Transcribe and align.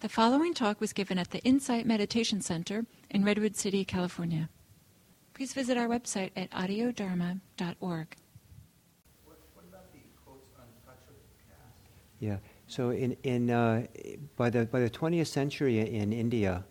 The 0.00 0.08
following 0.08 0.54
talk 0.54 0.80
was 0.80 0.94
given 0.94 1.18
at 1.18 1.30
the 1.30 1.40
Insight 1.40 1.84
Meditation 1.84 2.40
Center 2.40 2.86
in 3.10 3.22
Redwood 3.22 3.54
City, 3.54 3.84
California. 3.84 4.48
Please 5.34 5.52
visit 5.52 5.76
our 5.76 5.88
website 5.88 6.30
at 6.36 6.50
audiodharma.org. 6.52 8.16
Yeah. 12.18 12.38
So 12.66 12.90
in 12.90 13.14
in 13.24 13.50
uh, 13.50 13.86
by 14.36 14.48
the 14.48 14.64
by 14.64 14.80
the 14.80 14.88
20th 14.88 15.26
century 15.26 15.80
in 15.80 16.14
India, 16.14 16.64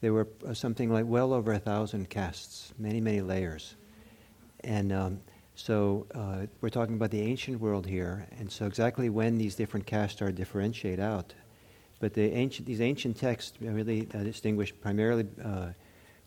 there 0.00 0.12
were 0.12 0.28
uh, 0.46 0.54
something 0.54 0.92
like 0.92 1.06
well 1.06 1.32
over 1.32 1.52
a 1.52 1.58
thousand 1.58 2.08
castes, 2.10 2.72
many 2.78 3.00
many 3.00 3.20
layers, 3.20 3.74
and 4.62 4.92
um, 4.92 5.20
so 5.56 6.06
uh, 6.14 6.46
we're 6.60 6.68
talking 6.68 6.94
about 6.94 7.10
the 7.10 7.22
ancient 7.22 7.60
world 7.60 7.86
here, 7.86 8.28
and 8.38 8.50
so 8.52 8.66
exactly 8.66 9.08
when 9.08 9.36
these 9.36 9.56
different 9.56 9.86
castes 9.86 10.22
are 10.22 10.30
differentiate 10.30 11.00
out, 11.00 11.34
but 12.00 12.14
the 12.14 12.32
ancient 12.32 12.66
these 12.66 12.80
ancient 12.80 13.16
texts 13.16 13.56
really 13.60 14.08
uh, 14.14 14.18
distinguish 14.18 14.72
primarily 14.80 15.26
uh, 15.44 15.68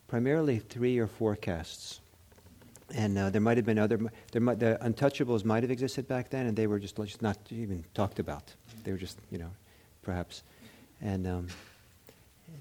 primarily 0.07 0.59
three 0.59 0.97
or 0.99 1.07
four 1.07 1.35
castes 1.35 2.01
and 2.95 3.17
uh, 3.17 3.29
there 3.29 3.41
might 3.41 3.57
have 3.57 3.65
been 3.65 3.79
other. 3.79 3.99
There 4.31 4.41
might, 4.41 4.59
the 4.59 4.77
untouchables 4.81 5.45
might 5.45 5.63
have 5.63 5.71
existed 5.71 6.07
back 6.07 6.29
then, 6.29 6.47
and 6.47 6.55
they 6.55 6.67
were 6.67 6.79
just 6.79 6.95
just 6.97 7.21
not 7.21 7.37
even 7.49 7.83
talked 7.93 8.19
about. 8.19 8.53
They 8.83 8.91
were 8.91 8.97
just 8.97 9.17
you 9.31 9.37
know, 9.37 9.49
perhaps, 10.01 10.43
and 11.01 11.27
um, 11.27 11.47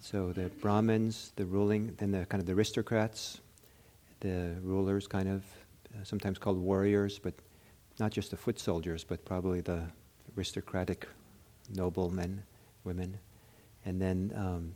so 0.01 0.33
the 0.33 0.49
Brahmins, 0.61 1.33
the 1.37 1.45
ruling, 1.45 1.95
then 1.99 2.11
the 2.11 2.27
kind 2.27 2.41
of 2.41 2.47
the 2.47 2.53
aristocrats, 2.53 3.41
the 4.21 4.57
rulers, 4.63 5.07
kind 5.07 5.29
of 5.29 5.43
uh, 5.95 6.05
sometimes 6.05 6.39
called 6.39 6.59
warriors, 6.59 7.19
but 7.19 7.35
not 7.99 8.13
just 8.13 8.31
the 8.31 8.37
foot 8.37 8.59
soldiers, 8.59 9.05
but 9.05 9.25
probably 9.25 9.61
the 9.61 9.83
aristocratic 10.37 11.07
noblemen, 11.75 12.43
women, 12.85 13.19
and 13.85 14.01
then 14.01 14.33
um, 14.37 14.75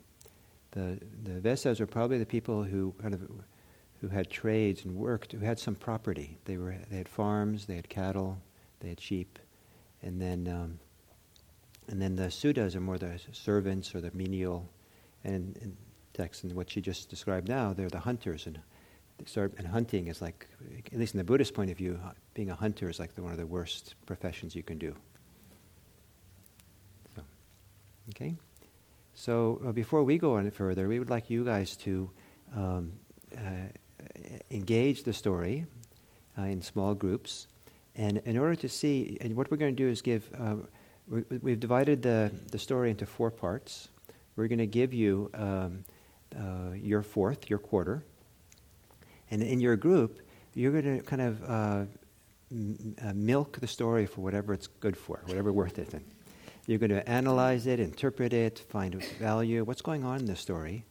the 0.73 0.99
the 1.23 1.41
Vaishyas 1.41 1.81
are 1.81 1.87
probably 1.87 2.19
the 2.19 2.27
people 2.27 2.63
who 2.63 2.95
kind 3.01 3.15
of 3.15 3.21
who 4.05 4.11
had 4.15 4.29
trades 4.29 4.85
and 4.85 4.95
worked, 4.95 5.33
who 5.33 5.39
had 5.39 5.59
some 5.59 5.75
property. 5.75 6.37
They, 6.45 6.59
were, 6.59 6.77
they 6.91 6.99
had 6.99 7.09
farms, 7.09 7.65
they 7.65 7.77
had 7.77 7.89
cattle, 7.89 8.37
they 8.81 8.91
had 8.91 9.01
sheep. 9.01 9.39
And 10.03 10.21
then, 10.21 10.47
um, 10.47 10.79
and 11.89 12.03
then 12.03 12.15
the 12.15 12.25
Sudras 12.25 12.77
are 12.77 12.81
more 12.81 12.99
the 12.99 13.19
servants 13.33 13.95
or 13.95 14.03
the 14.03 14.11
menial. 14.13 14.69
And 15.25 15.57
in 15.63 15.75
text, 16.13 16.45
and 16.45 16.53
what 16.53 16.71
she 16.71 16.83
just 16.83 17.09
described 17.09 17.49
now, 17.49 17.73
they're 17.73 17.89
the 17.89 18.01
hunters. 18.01 18.47
And, 18.47 18.61
start, 19.25 19.55
and 19.57 19.67
hunting 19.67 20.09
is 20.09 20.21
like, 20.21 20.49
at 20.93 20.99
least 20.99 21.15
in 21.15 21.19
the 21.19 21.25
Buddhist 21.25 21.55
point 21.55 21.71
of 21.71 21.79
view, 21.79 21.99
being 22.35 22.51
a 22.51 22.55
hunter 22.55 22.91
is 22.91 22.99
like 22.99 23.15
the, 23.15 23.23
one 23.23 23.33
of 23.33 23.39
the 23.39 23.47
worst 23.47 23.95
professions 24.05 24.55
you 24.55 24.63
can 24.63 24.77
do. 24.77 24.95
Okay? 28.11 28.37
So 29.15 29.61
uh, 29.67 29.73
before 29.73 30.03
we 30.03 30.19
go 30.19 30.37
on 30.37 30.51
further, 30.51 30.89
we 30.89 30.99
would 30.99 31.11
like 31.11 31.31
you 31.31 31.45
guys 31.45 31.77
to 31.79 32.11
um, 32.55 32.93
uh, 33.37 33.69
engage 34.51 35.05
the 35.05 35.13
story 35.13 35.67
uh, 36.39 36.43
in 36.43 36.63
small 36.63 36.95
groups. 36.95 37.47
And 37.97 38.19
in 38.25 38.37
order 38.37 38.57
to 38.57 38.69
see, 38.69 39.17
and 39.21 39.37
what 39.37 39.51
we're 39.51 39.57
going 39.57 39.75
to 39.75 39.83
do 39.83 39.89
is 39.89 40.03
give, 40.03 40.29
uh, 40.39 40.57
we, 41.09 41.53
have 41.53 41.61
divided 41.61 42.03
the, 42.03 42.33
the 42.51 42.59
story 42.59 42.91
into 42.91 43.07
four 43.07 43.31
parts. 43.31 43.89
We're 44.37 44.49
going 44.49 44.59
to 44.59 44.67
give 44.67 44.93
you 44.93 45.31
um, 45.35 45.85
uh, 46.37 46.73
your 46.75 47.03
fourth, 47.03 47.49
your 47.49 47.61
quarter. 47.61 48.03
And 49.31 49.43
in 49.43 49.61
your 49.61 49.77
group, 49.77 50.21
you're 50.55 50.73
going 50.73 50.99
to 50.99 51.05
kind 51.05 51.23
of 51.23 51.45
uh, 51.45 51.85
m- 52.51 52.97
milk 53.15 53.61
the 53.61 53.67
story 53.69 54.07
for 54.07 54.23
whatever 54.23 54.53
it's 54.53 54.67
good 54.67 54.97
for, 54.97 55.23
whatever 55.27 55.53
worth 55.53 55.79
it. 55.79 55.95
And 55.95 56.05
you're 56.67 56.79
going 56.79 56.91
to 56.91 57.07
analyze 57.09 57.67
it, 57.67 57.81
interpret 57.81 58.33
it, 58.33 58.59
find 58.71 58.95
value, 59.19 59.65
what's 59.65 59.83
going 59.83 60.05
on 60.05 60.21
in 60.21 60.27
the 60.27 60.37
story. 60.37 60.85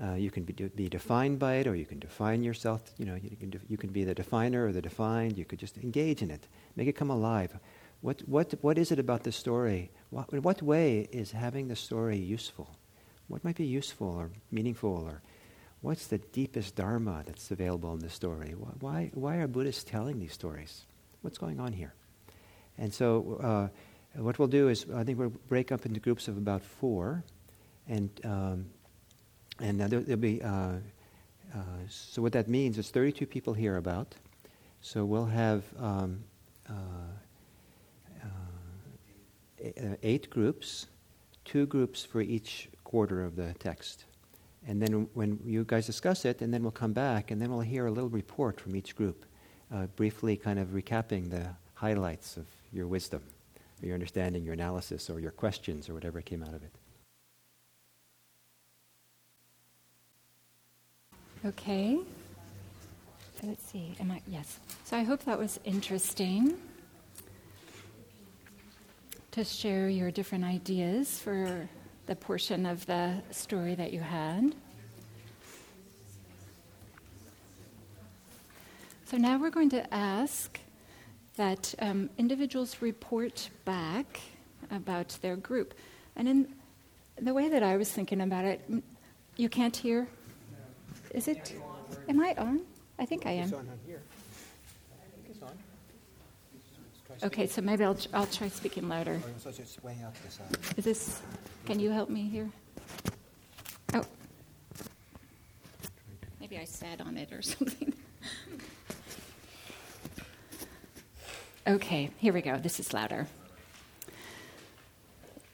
Uh, 0.00 0.14
you 0.14 0.30
can 0.30 0.44
be, 0.44 0.52
be, 0.52 0.88
defined 0.88 1.40
by 1.40 1.54
it, 1.54 1.66
or 1.66 1.74
you 1.74 1.84
can 1.84 1.98
define 1.98 2.44
yourself. 2.44 2.80
You 2.98 3.06
know, 3.06 3.16
you 3.16 3.36
can, 3.36 3.52
you 3.68 3.76
can 3.76 3.90
be 3.90 4.04
the 4.04 4.14
definer 4.14 4.66
or 4.66 4.72
the 4.72 4.80
defined. 4.80 5.36
You 5.36 5.44
could 5.44 5.58
just 5.58 5.76
engage 5.78 6.22
in 6.22 6.30
it, 6.30 6.46
make 6.76 6.86
it 6.86 6.92
come 6.92 7.10
alive. 7.10 7.58
What, 8.00 8.22
what, 8.28 8.54
what 8.60 8.78
is 8.78 8.92
it 8.92 9.00
about 9.00 9.24
the 9.24 9.32
story? 9.32 9.90
What, 10.10 10.32
in 10.32 10.42
what 10.42 10.62
way 10.62 11.08
is 11.10 11.32
having 11.32 11.66
the 11.66 11.74
story 11.74 12.16
useful? 12.16 12.70
What 13.26 13.42
might 13.44 13.56
be 13.56 13.66
useful 13.66 14.06
or 14.06 14.30
meaningful, 14.52 15.04
or 15.04 15.20
what's 15.80 16.06
the 16.06 16.18
deepest 16.18 16.76
dharma 16.76 17.24
that's 17.26 17.50
available 17.50 17.92
in 17.94 17.98
the 17.98 18.08
story? 18.08 18.54
Why, 18.78 19.10
why 19.14 19.36
are 19.38 19.48
Buddhists 19.48 19.82
telling 19.82 20.20
these 20.20 20.32
stories? 20.32 20.84
What's 21.22 21.38
going 21.38 21.58
on 21.58 21.72
here? 21.72 21.92
And 22.78 22.94
so, 22.94 23.40
uh, 23.42 23.68
what 24.14 24.38
we'll 24.38 24.48
do 24.48 24.68
is, 24.68 24.86
I 24.94 25.04
think 25.04 25.18
we'll 25.18 25.32
break 25.48 25.70
up 25.70 25.86
into 25.86 26.00
groups 26.00 26.28
of 26.28 26.36
about 26.36 26.62
four, 26.62 27.22
and 27.88 28.10
um, 28.24 28.66
and 29.60 29.82
uh, 29.82 29.88
there, 29.88 30.00
will 30.00 30.16
be, 30.16 30.40
uh, 30.42 30.74
uh, 31.54 31.60
so 31.88 32.22
what 32.22 32.32
that 32.32 32.48
means 32.48 32.78
is 32.78 32.90
32 32.90 33.26
people 33.26 33.52
here 33.52 33.76
about. 33.76 34.14
So 34.80 35.04
we'll 35.04 35.26
have 35.26 35.64
um, 35.78 36.22
uh, 36.68 36.72
uh, 39.64 39.96
eight 40.02 40.30
groups, 40.30 40.86
two 41.44 41.66
groups 41.66 42.04
for 42.04 42.20
each 42.20 42.68
quarter 42.84 43.24
of 43.24 43.34
the 43.34 43.54
text. 43.58 44.04
And 44.66 44.80
then 44.80 45.08
when 45.14 45.40
you 45.44 45.64
guys 45.64 45.86
discuss 45.86 46.24
it, 46.24 46.42
and 46.42 46.54
then 46.54 46.62
we'll 46.62 46.70
come 46.70 46.92
back, 46.92 47.30
and 47.30 47.40
then 47.40 47.50
we'll 47.50 47.60
hear 47.60 47.86
a 47.86 47.90
little 47.90 48.10
report 48.10 48.60
from 48.60 48.76
each 48.76 48.94
group, 48.94 49.24
uh, 49.74 49.86
briefly 49.96 50.36
kind 50.36 50.58
of 50.58 50.68
recapping 50.68 51.30
the 51.30 51.48
highlights 51.74 52.36
of 52.36 52.46
your 52.72 52.86
wisdom, 52.86 53.22
or 53.82 53.86
your 53.86 53.94
understanding, 53.94 54.44
your 54.44 54.54
analysis, 54.54 55.08
or 55.10 55.20
your 55.20 55.30
questions, 55.30 55.88
or 55.88 55.94
whatever 55.94 56.20
came 56.20 56.42
out 56.42 56.54
of 56.54 56.62
it. 56.62 56.72
Okay. 61.44 61.98
Let's 63.42 63.64
see. 63.64 63.94
Am 64.00 64.10
I? 64.10 64.20
Yes. 64.26 64.58
So 64.84 64.96
I 64.96 65.02
hope 65.04 65.24
that 65.24 65.38
was 65.38 65.60
interesting 65.64 66.56
to 69.30 69.44
share 69.44 69.88
your 69.88 70.10
different 70.10 70.44
ideas 70.44 71.20
for 71.20 71.68
the 72.06 72.16
portion 72.16 72.66
of 72.66 72.84
the 72.86 73.22
story 73.30 73.76
that 73.76 73.92
you 73.92 74.00
had. 74.00 74.54
So 79.04 79.16
now 79.16 79.38
we're 79.38 79.50
going 79.50 79.70
to 79.70 79.94
ask 79.94 80.58
that 81.38 81.74
um, 81.78 82.10
individuals 82.18 82.82
report 82.82 83.48
back 83.64 84.20
about 84.70 85.16
their 85.22 85.36
group. 85.36 85.72
And 86.16 86.28
in 86.28 86.48
the 87.20 87.32
way 87.32 87.48
that 87.48 87.62
I 87.62 87.76
was 87.76 87.90
thinking 87.90 88.20
about 88.20 88.44
it, 88.44 88.60
you 89.36 89.48
can't 89.48 89.74
hear? 89.74 90.08
Is 91.12 91.28
it? 91.28 91.54
Am 92.08 92.20
I 92.20 92.34
on? 92.36 92.60
I 92.98 93.06
think 93.06 93.24
I 93.24 93.30
am. 93.30 93.52
Okay, 97.22 97.46
so 97.46 97.62
maybe 97.62 97.84
I'll, 97.84 97.96
I'll 98.12 98.26
try 98.26 98.48
speaking 98.48 98.88
louder. 98.88 99.20
Is 100.76 100.84
this, 100.84 101.22
can 101.66 101.80
you 101.80 101.90
help 101.90 102.10
me 102.10 102.28
here? 102.28 102.50
Oh. 103.94 104.04
Maybe 106.40 106.58
I 106.58 106.64
sat 106.64 107.00
on 107.00 107.16
it 107.16 107.32
or 107.32 107.42
something. 107.42 107.94
Okay, 111.68 112.10
here 112.18 112.32
we 112.32 112.40
go. 112.40 112.58
This 112.58 112.80
is 112.80 112.92
louder. 112.92 113.26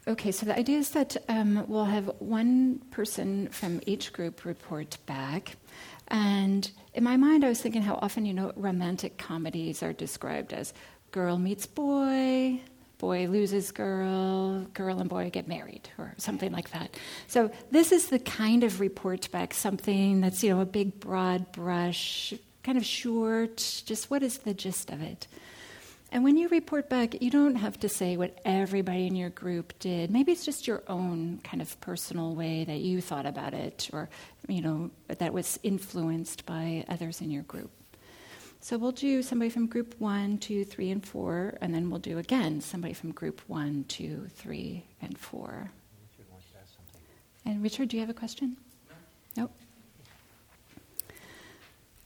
Okay, 0.07 0.33
so 0.33 0.45
the 0.45 0.57
idea 0.57 0.79
is 0.79 0.91
that 0.91 1.17
um, 1.29 1.65
we'll 1.67 1.87
have 1.87 2.11
one 2.19 2.79
person 2.91 3.49
from 3.49 3.81
each 3.87 4.13
group 4.13 4.45
report 4.45 4.99
back. 5.07 5.57
And 6.09 6.71
in 6.93 7.03
my 7.03 7.17
mind, 7.17 7.43
I 7.43 7.49
was 7.49 7.61
thinking 7.61 7.83
how 7.83 7.99
often, 8.03 8.27
you 8.27 8.35
know, 8.35 8.53
romantic 8.55 9.17
comedies 9.17 9.83
are 9.83 9.95
described 9.95 10.53
as 10.53 10.75
girl 11.11 11.39
meets 11.39 11.65
boy, 11.67 12.61
boy 12.99 13.27
loses 13.29 13.73
girl, 13.73 14.61
girl 14.75 15.01
and 15.01 15.09
boy 15.09 15.31
get 15.31 15.49
married, 15.49 15.89
or 15.97 16.15
something 16.19 16.53
like 16.53 16.71
that. 16.73 16.95
So 17.27 17.51
this 17.71 17.91
is 17.91 18.09
the 18.09 18.19
kind 18.19 18.63
of 18.63 18.81
report 18.81 19.31
back, 19.31 19.55
something 19.55 20.21
that's, 20.21 20.45
you 20.45 20.55
know, 20.55 20.61
a 20.61 20.67
big 20.67 21.01
broad 21.01 21.51
brush, 21.53 22.35
kind 22.63 22.77
of 22.77 22.85
short, 22.85 23.83
just 23.87 24.11
what 24.11 24.23
is 24.23 24.39
the 24.39 24.53
gist 24.53 24.91
of 24.91 25.01
it? 25.01 25.27
And 26.15 26.23
when 26.23 26.37
you 26.37 26.47
report 26.49 26.89
back, 26.89 27.21
you 27.21 27.29
don't 27.29 27.57
have 27.57 27.81
to 27.81 27.89
say 27.89 28.17
what 28.17 28.39
everybody 28.45 29.09
in 29.09 29.17
your 29.17 29.31
group 29.31 29.77
did. 29.81 30.13
Maybe 30.13 30.31
it's 30.31 30.45
just 30.45 30.65
your 30.65 30.85
own 30.87 31.41
kind 31.43 31.61
of 31.61 31.81
personal 31.81 32.37
way 32.37 32.63
that 32.63 32.79
you 32.79 33.01
thought 33.01 33.27
about 33.27 33.53
it, 33.53 33.91
or 33.93 34.09
you 34.47 34.63
know 34.63 34.93
that 35.09 35.33
was 35.33 35.59
influenced 35.65 36.47
by 36.47 36.85
others 36.89 37.21
in 37.21 37.33
your 37.33 37.43
group. 37.43 37.73
So 38.61 38.79
we'll 38.79 38.93
do 38.93 39.23
somebody 39.23 39.51
from 39.51 39.67
group 39.67 39.97
one, 39.99 40.39
two, 40.39 40.65
three, 40.65 40.93
and 40.93 41.05
four, 41.05 41.59
and 41.61 41.75
then 41.75 41.91
we'll 41.91 41.99
do 41.99 42.19
again 42.19 42.61
somebody 42.61 42.95
from 42.95 43.11
group 43.11 43.41
one, 43.49 43.85
two, 43.89 44.29
three, 44.37 44.85
and 45.03 45.19
four. 45.19 45.73
And 47.45 47.61
Richard, 47.61 47.89
do 47.89 47.97
you 47.97 48.01
have 48.03 48.11
a 48.11 48.15
question? 48.15 48.57
No. 49.37 49.43
Nope. 49.43 49.51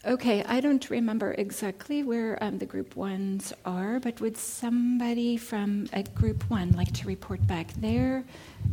Okay, 0.06 0.44
I 0.44 0.60
don't 0.60 0.88
remember 0.90 1.34
exactly 1.36 2.04
where 2.04 2.38
um, 2.40 2.58
the 2.58 2.66
group 2.66 2.94
ones 2.94 3.52
are, 3.64 3.98
but 3.98 4.20
would 4.20 4.36
somebody 4.36 5.36
from 5.36 5.88
a 5.92 6.04
group 6.04 6.48
one 6.48 6.70
like 6.70 6.92
to 6.94 7.06
report 7.08 7.44
back 7.48 7.72
their 7.74 8.24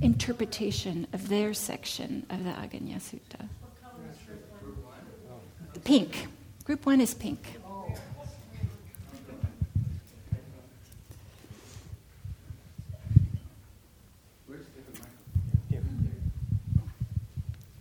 interpretation 0.03 1.07
of 1.13 1.27
their 1.27 1.55
section 1.55 2.27
of 2.29 2.43
the 2.43 2.51
Aggañña 2.51 3.01
Sutta? 3.01 3.47
Pink. 5.83 6.27
Group 6.63 6.85
one 6.85 7.01
is 7.01 7.15
pink. 7.15 7.39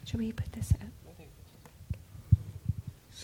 Should 0.07 0.21
we 0.21 0.33
put 0.33 0.51
this 0.53 0.73
up? 0.73 1.04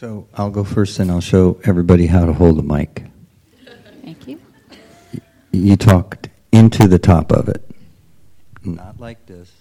So 0.00 0.26
I'll 0.32 0.48
go 0.48 0.64
first 0.64 0.98
and 0.98 1.10
I'll 1.10 1.20
show 1.20 1.60
everybody 1.64 2.06
how 2.06 2.24
to 2.24 2.32
hold 2.32 2.58
a 2.58 2.62
mic. 2.62 3.04
Thank 4.02 4.26
you. 4.26 4.40
You 5.52 5.76
talked 5.76 6.30
into 6.52 6.88
the 6.88 6.98
top 6.98 7.30
of 7.30 7.50
it. 7.50 7.70
Not 8.64 8.98
like 8.98 9.26
this, 9.26 9.52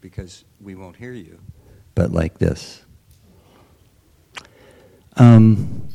because 0.00 0.46
we 0.58 0.74
won't 0.74 0.96
hear 0.96 1.12
you, 1.12 1.38
but 1.94 2.12
like 2.12 2.38
this. 2.38 2.82
Um, 5.18 5.86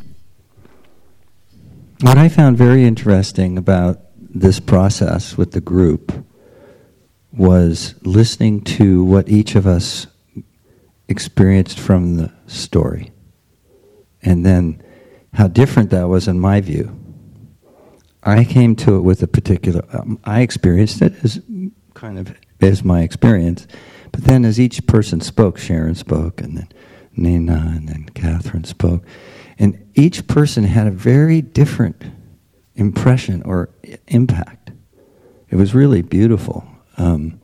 what 2.01 2.19
I 2.19 2.29
found 2.29 2.59
very 2.59 2.83
interesting 2.83 3.57
about 3.57 4.01
this 4.19 4.59
process 4.59 5.35
with 5.35 5.53
the 5.53 5.61
group 5.61 6.13
was 7.33 7.95
listening 8.03 8.61
to 8.65 9.03
what 9.03 9.27
each 9.29 9.55
of 9.55 9.65
us 9.65 10.05
experienced 11.07 11.79
from 11.79 12.17
the 12.17 12.31
story. 12.45 13.13
And 14.21 14.45
then 14.45 14.81
how 15.33 15.47
different 15.47 15.89
that 15.91 16.09
was 16.09 16.27
in 16.27 16.39
my 16.39 16.61
view. 16.61 16.97
I 18.23 18.43
came 18.43 18.75
to 18.77 18.97
it 18.97 19.01
with 19.01 19.23
a 19.23 19.27
particular, 19.27 19.83
um, 19.93 20.19
I 20.23 20.41
experienced 20.41 21.01
it 21.01 21.13
as 21.23 21.41
kind 21.93 22.19
of 22.19 22.35
as 22.61 22.83
my 22.83 23.01
experience. 23.01 23.67
But 24.11 24.23
then 24.25 24.43
as 24.43 24.59
each 24.59 24.85
person 24.87 25.21
spoke, 25.21 25.57
Sharon 25.57 25.95
spoke, 25.95 26.41
and 26.41 26.57
then 26.57 26.69
Nina, 27.15 27.73
and 27.75 27.87
then 27.87 28.09
Catherine 28.13 28.63
spoke. 28.63 29.05
And 29.57 29.89
each 29.93 30.27
person 30.27 30.63
had 30.63 30.87
a 30.87 30.91
very 30.91 31.41
different 31.41 32.03
impression 32.75 33.41
or 33.43 33.69
impact. 34.07 34.71
It 35.49 35.55
was 35.55 35.73
really 35.73 36.01
beautiful. 36.01 36.67
Um, 36.97 37.39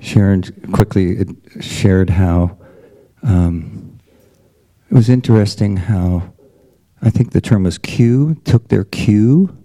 Sharon 0.00 0.42
quickly 0.72 1.24
shared 1.60 2.10
how 2.10 2.58
um, 3.22 3.87
it 4.90 4.94
was 4.94 5.08
interesting 5.08 5.76
how 5.76 6.32
I 7.02 7.10
think 7.10 7.32
the 7.32 7.40
term 7.40 7.64
was 7.64 7.78
cue, 7.78 8.36
took 8.44 8.68
their 8.68 8.84
cue 8.84 9.56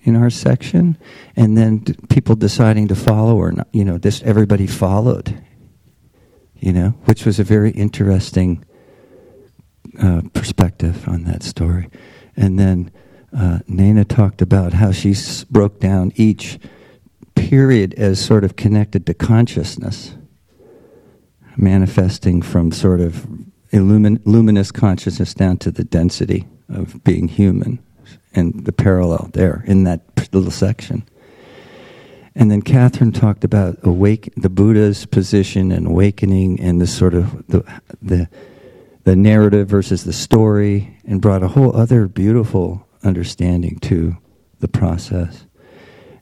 in 0.00 0.16
our 0.16 0.30
section, 0.30 0.98
and 1.34 1.56
then 1.56 1.78
d- 1.78 1.94
people 2.10 2.36
deciding 2.36 2.88
to 2.88 2.94
follow 2.94 3.36
or 3.36 3.52
not. 3.52 3.68
You 3.72 3.84
know, 3.84 3.98
this 3.98 4.22
everybody 4.22 4.66
followed. 4.66 5.42
You 6.56 6.72
know, 6.72 6.88
which 7.04 7.24
was 7.26 7.38
a 7.38 7.44
very 7.44 7.70
interesting 7.72 8.64
uh, 10.00 10.22
perspective 10.32 11.06
on 11.08 11.24
that 11.24 11.42
story. 11.42 11.90
And 12.36 12.58
then 12.58 12.90
uh, 13.36 13.58
Nana 13.68 14.04
talked 14.04 14.40
about 14.40 14.72
how 14.72 14.90
she 14.90 15.10
s- 15.10 15.44
broke 15.44 15.78
down 15.78 16.12
each 16.16 16.58
period 17.34 17.94
as 17.94 18.18
sort 18.24 18.44
of 18.44 18.56
connected 18.56 19.04
to 19.06 19.14
consciousness, 19.14 20.14
manifesting 21.56 22.40
from 22.42 22.72
sort 22.72 23.00
of 23.00 23.26
illumin- 23.74 24.20
luminous 24.24 24.70
consciousness 24.70 25.34
down 25.34 25.58
to 25.58 25.70
the 25.70 25.84
density 25.84 26.46
of 26.68 27.02
being 27.04 27.28
human, 27.28 27.80
and 28.34 28.64
the 28.64 28.72
parallel 28.72 29.28
there 29.32 29.64
in 29.66 29.84
that 29.84 30.00
little 30.32 30.50
section. 30.50 31.04
And 32.36 32.50
then 32.50 32.62
Catherine 32.62 33.12
talked 33.12 33.44
about 33.44 33.78
awake 33.82 34.32
the 34.36 34.48
Buddha's 34.48 35.06
position 35.06 35.70
and 35.70 35.86
awakening, 35.86 36.60
and 36.60 36.80
the 36.80 36.86
sort 36.86 37.14
of 37.14 37.46
the 37.48 37.64
the 38.00 38.28
the 39.04 39.16
narrative 39.16 39.68
versus 39.68 40.04
the 40.04 40.12
story, 40.12 40.96
and 41.04 41.20
brought 41.20 41.42
a 41.42 41.48
whole 41.48 41.76
other 41.76 42.08
beautiful 42.08 42.86
understanding 43.02 43.78
to 43.80 44.16
the 44.60 44.68
process. 44.68 45.46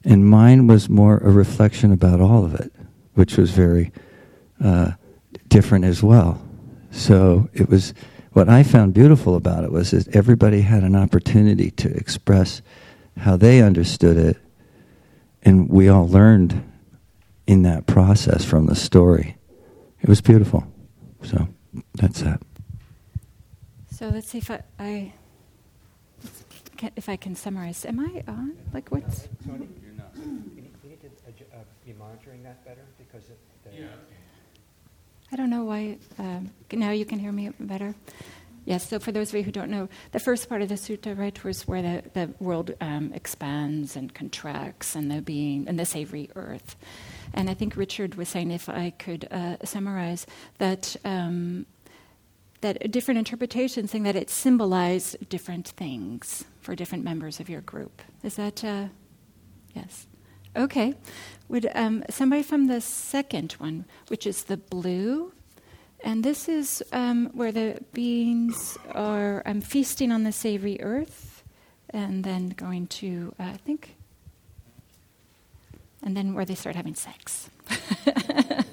And 0.03 0.25
mine 0.25 0.67
was 0.67 0.89
more 0.89 1.17
a 1.19 1.31
reflection 1.31 1.93
about 1.93 2.19
all 2.19 2.43
of 2.43 2.55
it, 2.55 2.73
which 3.13 3.37
was 3.37 3.51
very 3.51 3.91
uh, 4.61 4.91
different 5.47 5.85
as 5.85 6.03
well. 6.03 6.41
So 6.93 7.49
it 7.53 7.69
was 7.69 7.93
what 8.33 8.49
I 8.49 8.63
found 8.63 8.93
beautiful 8.93 9.35
about 9.35 9.63
it 9.63 9.71
was 9.71 9.91
that 9.91 10.15
everybody 10.15 10.61
had 10.61 10.83
an 10.83 10.95
opportunity 10.95 11.71
to 11.71 11.89
express 11.95 12.61
how 13.17 13.35
they 13.35 13.61
understood 13.61 14.15
it, 14.15 14.37
and 15.41 15.69
we 15.69 15.89
all 15.89 16.07
learned 16.07 16.63
in 17.47 17.63
that 17.63 17.87
process 17.87 18.45
from 18.45 18.67
the 18.67 18.75
story. 18.75 19.35
It 20.01 20.07
was 20.07 20.21
beautiful. 20.21 20.65
So 21.23 21.47
that's 21.95 22.21
that. 22.21 22.41
So 23.91 24.09
let's 24.09 24.27
see 24.29 24.37
if 24.37 24.51
I, 24.51 24.61
I 24.79 25.13
if 26.95 27.09
I 27.09 27.15
can 27.15 27.35
summarize. 27.35 27.85
Am 27.85 27.99
I 27.99 28.23
on? 28.27 28.57
Like 28.71 28.91
what's? 28.91 29.27
Tony, 29.45 29.67
you're 29.83 29.93
not. 29.93 30.15
We 30.15 30.89
need, 30.89 31.01
to 31.01 31.07
uh, 31.55 31.63
be 31.85 31.93
monitoring 31.93 32.43
that 32.43 32.63
better 32.65 32.81
because 32.83 32.83
it, 32.83 32.91
yeah. 32.91 32.92
I 35.33 35.35
don't 35.35 35.49
know 35.49 35.63
why. 35.63 35.97
Um, 36.19 36.51
now 36.71 36.91
you 36.91 37.05
can 37.05 37.17
hear 37.17 37.31
me 37.31 37.49
better. 37.59 37.95
Yes. 38.65 38.87
So 38.87 38.99
for 38.99 39.11
those 39.11 39.29
of 39.29 39.35
you 39.35 39.43
who 39.43 39.51
don't 39.51 39.71
know, 39.71 39.89
the 40.11 40.19
first 40.19 40.47
part 40.47 40.61
of 40.61 40.69
the 40.69 40.75
sutta, 40.75 41.17
right, 41.17 41.43
was 41.43 41.67
where 41.67 41.81
the 41.81 42.03
the 42.13 42.33
world 42.39 42.75
um, 42.79 43.11
expands 43.15 43.95
and 43.95 44.13
contracts, 44.13 44.95
and 44.95 45.09
the 45.09 45.23
being 45.23 45.67
and 45.67 45.79
the 45.79 45.85
savory 45.85 46.29
earth. 46.35 46.75
And 47.33 47.49
I 47.49 47.55
think 47.55 47.75
Richard 47.75 48.13
was 48.13 48.29
saying, 48.29 48.51
if 48.51 48.69
I 48.69 48.91
could 48.91 49.27
uh, 49.31 49.57
summarize 49.63 50.27
that. 50.59 50.95
Um, 51.03 51.65
that 52.61 52.91
different 52.91 53.17
interpretations 53.17 53.91
saying 53.91 54.03
that 54.05 54.15
it 54.15 54.29
symbolized 54.29 55.27
different 55.27 55.67
things 55.67 56.45
for 56.61 56.75
different 56.75 57.03
members 57.03 57.41
of 57.41 57.49
your 57.49 57.59
group. 57.59 58.01
Is 58.23 58.35
that, 58.35 58.63
uh, 58.63 58.85
yes? 59.75 60.07
Okay. 60.55 60.93
Would 61.49 61.69
um, 61.75 62.03
somebody 62.09 62.43
from 62.43 62.67
the 62.67 62.81
second 62.81 63.53
one, 63.53 63.85
which 64.07 64.25
is 64.25 64.43
the 64.43 64.57
blue, 64.57 65.33
and 66.03 66.23
this 66.23 66.47
is 66.47 66.83
um, 66.91 67.29
where 67.33 67.51
the 67.51 67.79
beings 67.93 68.77
are 68.91 69.43
um, 69.45 69.61
feasting 69.61 70.11
on 70.11 70.23
the 70.23 70.31
savory 70.31 70.81
earth, 70.81 71.43
and 71.89 72.23
then 72.23 72.49
going 72.49 72.87
to, 72.87 73.33
uh, 73.39 73.43
I 73.43 73.57
think, 73.57 73.95
and 76.01 76.15
then 76.17 76.33
where 76.33 76.45
they 76.45 76.55
start 76.55 76.75
having 76.75 76.95
sex. 76.95 77.49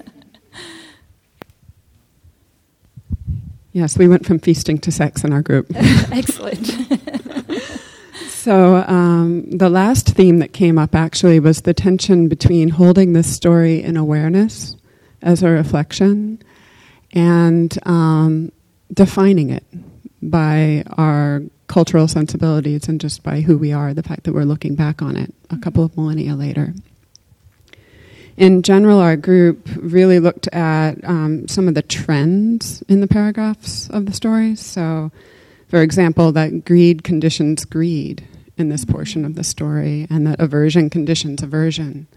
Yes, 3.73 3.97
we 3.97 4.07
went 4.07 4.25
from 4.25 4.39
feasting 4.39 4.79
to 4.79 4.91
sex 4.91 5.23
in 5.23 5.31
our 5.31 5.41
group. 5.41 5.67
Excellent. 5.75 6.69
so, 8.43 8.75
um, 8.87 9.49
the 9.49 9.69
last 9.69 10.07
theme 10.07 10.39
that 10.39 10.53
came 10.53 10.77
up 10.77 10.95
actually 10.95 11.39
was 11.39 11.61
the 11.61 11.73
tension 11.73 12.27
between 12.27 12.69
holding 12.69 13.13
this 13.13 13.33
story 13.33 13.81
in 13.81 13.97
awareness 13.97 14.75
as 15.21 15.43
a 15.43 15.49
reflection 15.49 16.41
and 17.13 17.77
um, 17.85 18.51
defining 18.93 19.49
it 19.49 19.63
by 20.21 20.83
our 20.97 21.41
cultural 21.67 22.07
sensibilities 22.07 22.87
and 22.87 22.99
just 22.99 23.23
by 23.23 23.41
who 23.41 23.57
we 23.57 23.71
are, 23.71 23.93
the 23.93 24.03
fact 24.03 24.23
that 24.23 24.33
we're 24.33 24.43
looking 24.43 24.75
back 24.75 25.01
on 25.01 25.15
it 25.15 25.33
a 25.49 25.57
couple 25.57 25.83
of 25.83 25.95
millennia 25.95 26.35
later 26.35 26.73
in 28.37 28.63
general, 28.63 28.99
our 28.99 29.15
group 29.15 29.69
really 29.75 30.19
looked 30.19 30.47
at 30.47 31.03
um, 31.03 31.47
some 31.47 31.67
of 31.67 31.75
the 31.75 31.81
trends 31.81 32.81
in 32.87 33.01
the 33.01 33.07
paragraphs 33.07 33.89
of 33.89 34.05
the 34.05 34.13
stories. 34.13 34.59
So, 34.59 35.11
for 35.71 35.81
example, 35.81 36.33
that 36.33 36.65
greed 36.65 37.01
conditions 37.05 37.63
greed 37.63 38.27
in 38.57 38.67
this 38.67 38.83
portion 38.83 39.23
of 39.23 39.35
the 39.35 39.43
story, 39.43 40.05
and 40.09 40.27
that 40.27 40.41
aversion 40.41 40.89
conditions 40.89 41.41
aversion, 41.41 42.07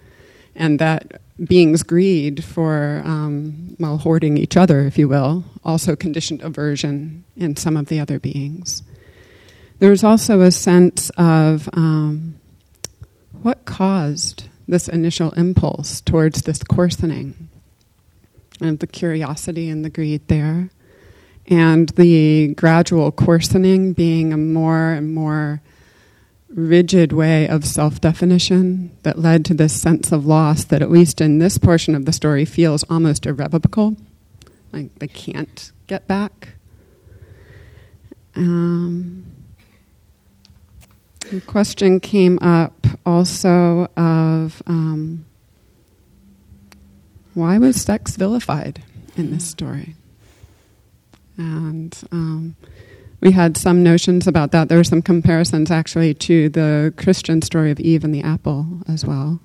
and 0.56 0.80
that 0.80 1.20
beings' 1.38 1.84
greed 1.84 2.42
for, 2.42 3.00
um, 3.04 3.76
well, 3.78 3.99
hoarding 3.99 4.37
each 4.37 4.56
other, 4.56 4.80
if 4.80 4.99
you 4.99 5.06
will, 5.06 5.44
also 5.64 5.94
conditioned 5.94 6.42
aversion 6.42 7.23
in 7.37 7.54
some 7.54 7.76
of 7.76 7.87
the 7.87 8.00
other 8.00 8.18
beings. 8.18 8.82
There's 9.78 10.02
also 10.02 10.40
a 10.40 10.50
sense 10.50 11.11
of 11.16 11.68
um, 11.75 12.34
what 13.40 13.66
caused 13.66 14.49
this 14.66 14.88
initial 14.88 15.30
impulse 15.30 16.00
towards 16.00 16.42
this 16.42 16.64
coarsening 16.64 17.49
and 18.61 18.80
the 18.80 18.88
curiosity 18.88 19.68
and 19.68 19.84
the 19.84 19.90
greed 19.90 20.26
there, 20.26 20.70
and 21.46 21.90
the 21.90 22.54
gradual 22.54 23.12
coarsening 23.12 23.92
being 23.92 24.32
a 24.32 24.36
more 24.36 24.92
and 24.92 25.14
more 25.14 25.60
rigid 26.48 27.12
way 27.12 27.48
of 27.48 27.64
self 27.64 28.00
definition 28.00 28.96
that 29.02 29.18
led 29.18 29.44
to 29.44 29.54
this 29.54 29.78
sense 29.78 30.12
of 30.12 30.26
loss 30.26 30.64
that, 30.64 30.82
at 30.82 30.90
least 30.90 31.20
in 31.20 31.38
this 31.38 31.58
portion 31.58 31.94
of 31.94 32.04
the 32.04 32.12
story, 32.12 32.44
feels 32.44 32.84
almost 32.84 33.26
irrevocable. 33.26 33.96
Like 34.72 34.98
they 34.98 35.08
can't 35.08 35.72
get 35.86 36.06
back. 36.06 36.54
Um, 38.36 39.26
a 41.32 41.40
question 41.40 42.00
came 42.00 42.38
up 42.40 42.86
also 43.06 43.86
of 43.96 44.62
um, 44.66 45.24
why 47.34 47.58
was 47.58 47.80
sex 47.80 48.16
vilified 48.16 48.82
in 49.16 49.30
this 49.30 49.46
story? 49.46 49.94
And 51.36 51.96
um, 52.12 52.56
we 53.20 53.32
had 53.32 53.56
some 53.56 53.82
notions 53.82 54.26
about 54.26 54.52
that. 54.52 54.68
There 54.68 54.78
were 54.78 54.84
some 54.84 55.02
comparisons 55.02 55.70
actually 55.70 56.14
to 56.14 56.48
the 56.48 56.92
Christian 56.96 57.42
story 57.42 57.70
of 57.70 57.80
Eve 57.80 58.04
and 58.04 58.14
the 58.14 58.22
apple 58.22 58.66
as 58.86 59.04
well. 59.04 59.40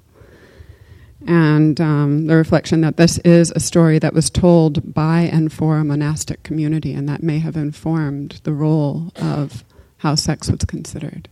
And 1.28 1.80
um, 1.82 2.28
the 2.28 2.36
reflection 2.36 2.82
that 2.82 2.98
this 2.98 3.18
is 3.20 3.52
a 3.52 3.60
story 3.60 4.00
that 4.00 4.14
was 4.14 4.30
told 4.30 4.94
by 4.94 5.22
and 5.22 5.52
for 5.52 5.78
a 5.78 5.84
monastic 5.84 6.44
community, 6.44 6.94
and 6.94 7.10
that 7.10 7.22
may 7.22 7.40
have 7.40 7.58
informed 7.58 8.40
the 8.44 8.54
role 8.54 9.12
of 9.18 9.66
how 9.98 10.16
sex 10.16 10.50
was 10.50 10.64
considered. 10.66 11.28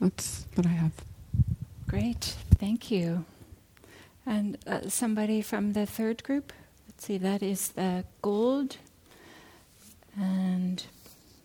That's 0.00 0.46
what 0.54 0.66
I 0.66 0.70
have. 0.70 0.92
Great, 1.86 2.36
thank 2.58 2.90
you. 2.90 3.26
And 4.24 4.56
uh, 4.66 4.88
somebody 4.88 5.42
from 5.42 5.74
the 5.74 5.84
third 5.84 6.22
group? 6.24 6.52
Let's 6.88 7.04
see, 7.04 7.18
that 7.18 7.42
is 7.42 7.68
the 7.68 8.04
gold. 8.22 8.78
And 10.16 10.84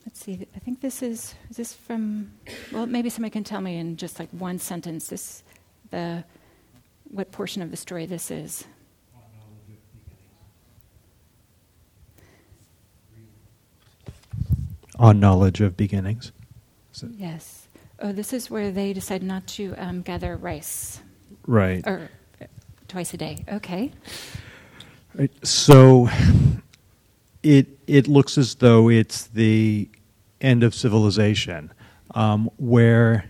let's 0.06 0.24
see, 0.24 0.48
I 0.56 0.60
think 0.60 0.82
this 0.82 1.02
is, 1.02 1.36
is 1.50 1.58
this 1.58 1.74
from, 1.74 2.32
well, 2.72 2.86
maybe 2.86 3.10
somebody 3.10 3.32
can 3.32 3.44
tell 3.44 3.62
me 3.62 3.78
in 3.78 3.98
just 3.98 4.20
like 4.20 4.30
one 4.30 4.60
sentence 4.60 5.08
this, 5.08 5.44
the, 5.92 6.24
what 7.10 7.32
portion 7.32 7.62
of 7.62 7.72
the 7.72 7.78
story 7.78 8.06
this 8.06 8.32
is. 8.32 8.66
On 14.98 15.20
knowledge 15.20 15.62
of 15.62 15.78
beginnings. 15.78 16.32
Yes. 17.16 17.68
Oh, 18.00 18.12
this 18.12 18.34
is 18.34 18.50
where 18.50 18.72
they 18.72 18.94
decide 18.94 19.24
not 19.24 19.48
to 19.48 19.74
um, 19.78 20.02
gather 20.02 20.36
rice. 20.36 21.02
Right. 21.48 21.86
Or 21.88 22.10
uh, 22.42 22.46
twice 22.88 23.14
a 23.14 23.18
day. 23.18 23.46
Okay. 23.52 23.92
Right. 25.16 25.32
So 25.46 26.10
it 27.44 27.68
it 27.88 28.08
looks 28.08 28.38
as 28.38 28.56
though 28.56 28.90
it's 28.90 29.28
the 29.28 29.90
end 30.42 30.64
of 30.64 30.74
civilization, 30.74 31.72
um, 32.14 32.50
where 32.58 33.26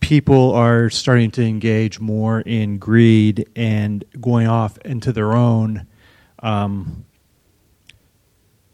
people 0.00 0.52
are 0.52 0.88
starting 0.88 1.30
to 1.32 1.42
engage 1.42 1.98
more 1.98 2.40
in 2.42 2.78
greed 2.78 3.48
and 3.56 4.04
going 4.20 4.46
off 4.46 4.78
into 4.78 5.12
their 5.12 5.32
own, 5.32 5.86
um, 6.42 7.04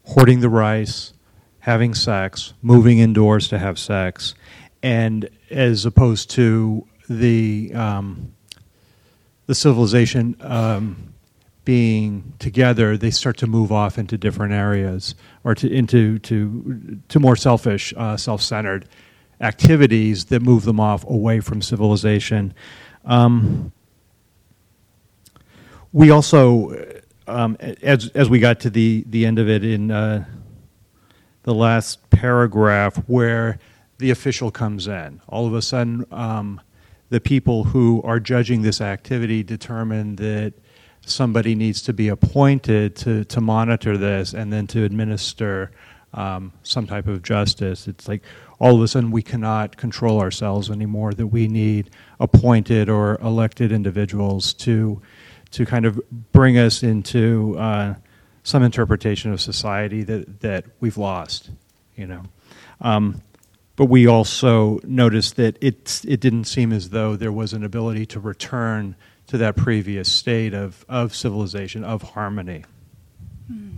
hoarding 0.05 0.41
the 0.41 0.49
rice, 0.49 1.13
having 1.59 1.93
sex, 1.93 2.53
moving 2.61 2.99
indoors 2.99 3.47
to 3.47 3.57
have 3.57 3.79
sex, 3.79 4.35
and 4.83 5.29
as 5.49 5.85
opposed 5.85 6.29
to 6.29 6.85
the 7.09 7.71
um, 7.73 8.33
the 9.45 9.55
civilization 9.55 10.35
um, 10.41 11.12
being 11.65 12.33
together, 12.39 12.97
they 12.97 13.11
start 13.11 13.37
to 13.37 13.47
move 13.47 13.71
off 13.71 13.97
into 13.97 14.17
different 14.17 14.53
areas 14.53 15.15
or 15.43 15.55
to 15.55 15.71
into 15.71 16.19
to 16.19 16.99
to 17.07 17.19
more 17.19 17.35
selfish, 17.35 17.93
uh, 17.95 18.17
self-centered 18.17 18.87
activities 19.39 20.25
that 20.25 20.41
move 20.41 20.63
them 20.63 20.79
off 20.79 21.05
away 21.05 21.39
from 21.39 21.61
civilization. 21.61 22.53
Um, 23.05 23.71
we 25.91 26.09
also, 26.09 27.01
um, 27.27 27.55
as 27.81 28.09
as 28.09 28.29
we 28.29 28.39
got 28.39 28.59
to 28.61 28.69
the 28.69 29.03
the 29.07 29.25
end 29.25 29.39
of 29.39 29.47
it 29.49 29.63
in 29.63 29.91
uh, 29.91 30.25
the 31.43 31.53
last 31.53 32.09
paragraph, 32.09 32.97
where 33.07 33.59
the 33.99 34.09
official 34.09 34.51
comes 34.51 34.87
in, 34.87 35.21
all 35.27 35.47
of 35.47 35.53
a 35.53 35.61
sudden. 35.61 36.05
Um, 36.11 36.61
the 37.09 37.21
people 37.21 37.65
who 37.65 38.01
are 38.03 38.19
judging 38.19 38.63
this 38.63 38.81
activity 38.81 39.43
determine 39.43 40.15
that 40.15 40.51
somebody 41.05 41.55
needs 41.55 41.81
to 41.83 41.93
be 41.93 42.07
appointed 42.07 42.95
to, 42.95 43.25
to 43.25 43.41
monitor 43.41 43.97
this 43.97 44.33
and 44.33 44.51
then 44.51 44.67
to 44.67 44.83
administer 44.83 45.71
um, 46.13 46.53
some 46.63 46.87
type 46.87 47.07
of 47.07 47.23
justice. 47.23 47.87
It's 47.87 48.07
like 48.07 48.23
all 48.59 48.75
of 48.75 48.81
a 48.81 48.87
sudden 48.87 49.11
we 49.11 49.21
cannot 49.21 49.77
control 49.77 50.21
ourselves 50.21 50.69
anymore, 50.69 51.13
that 51.13 51.27
we 51.27 51.47
need 51.47 51.89
appointed 52.19 52.89
or 52.89 53.17
elected 53.21 53.71
individuals 53.71 54.53
to, 54.53 55.01
to 55.51 55.65
kind 55.65 55.85
of 55.85 55.99
bring 56.31 56.57
us 56.57 56.83
into 56.83 57.57
uh, 57.57 57.95
some 58.43 58.63
interpretation 58.63 59.33
of 59.33 59.41
society 59.41 60.03
that, 60.03 60.41
that 60.41 60.65
we've 60.79 60.97
lost, 60.97 61.49
you 61.95 62.05
know. 62.07 62.23
Um, 62.79 63.21
but 63.75 63.85
we 63.85 64.05
also 64.05 64.79
noticed 64.83 65.35
that 65.37 65.57
it, 65.61 66.01
it 66.07 66.19
didn't 66.19 66.43
seem 66.45 66.71
as 66.71 66.89
though 66.89 67.15
there 67.15 67.31
was 67.31 67.53
an 67.53 67.63
ability 67.63 68.05
to 68.07 68.19
return 68.19 68.95
to 69.33 69.39
that 69.39 69.55
previous 69.55 70.11
state 70.11 70.53
of, 70.53 70.85
of 70.87 71.15
civilization, 71.15 71.83
of 71.83 72.03
harmony. 72.03 72.63
Hmm. 73.47 73.71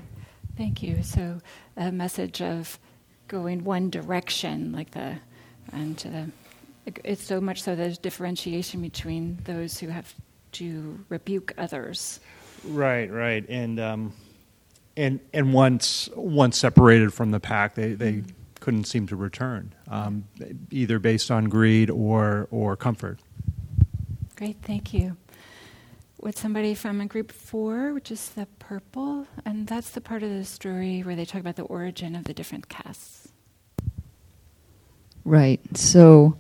Thank 0.58 0.84
you. 0.84 1.02
So, 1.02 1.40
a 1.78 1.94
message 1.94 2.42
of 2.42 2.78
going 3.30 3.64
one 3.64 3.90
direction, 3.90 4.74
like 4.74 4.92
the, 4.92 5.16
and 5.72 6.34
uh, 6.86 6.92
it's 7.06 7.24
so 7.24 7.40
much 7.40 7.64
so 7.64 7.74
there's 7.74 7.98
differentiation 7.98 8.82
between 8.82 9.38
those 9.46 9.80
who 9.80 9.88
have 9.88 10.14
to 10.52 11.00
rebuke 11.08 11.54
others. 11.58 12.20
Right, 12.66 13.10
right, 13.10 13.48
and 13.48 13.80
um, 13.80 14.14
and 14.98 15.22
and 15.34 15.54
once 15.54 16.10
once 16.18 16.58
separated 16.58 17.14
from 17.14 17.32
the 17.32 17.40
pack, 17.40 17.76
they 17.76 17.94
they 17.94 18.14
mm. 18.16 18.30
couldn't 18.60 18.86
seem 18.86 19.08
to 19.08 19.16
return, 19.16 19.74
um, 19.88 20.26
either 20.70 21.00
based 21.00 21.32
on 21.32 21.46
greed 21.46 21.90
or 21.90 22.50
or 22.52 22.76
comfort. 22.76 23.22
Great, 24.36 24.58
thank 24.62 24.94
you 24.94 25.16
with 26.22 26.38
somebody 26.38 26.74
from 26.74 27.02
a 27.02 27.06
group 27.06 27.32
four, 27.32 27.94
which 27.94 28.12
is 28.12 28.30
the 28.30 28.48
purple, 28.60 29.28
and 29.46 29.68
that's 29.68 29.92
the 29.92 30.02
part 30.02 30.24
of 30.24 30.30
the 30.30 30.46
story 30.46 31.02
where 31.02 31.16
they 31.16 31.26
talk 31.26 31.42
about 31.42 31.56
the 31.56 31.64
origin 31.64 32.16
of 32.16 32.24
the 32.24 32.34
different 32.34 32.70
castes. 32.70 33.28
Right. 35.24 35.60
So 35.76 36.38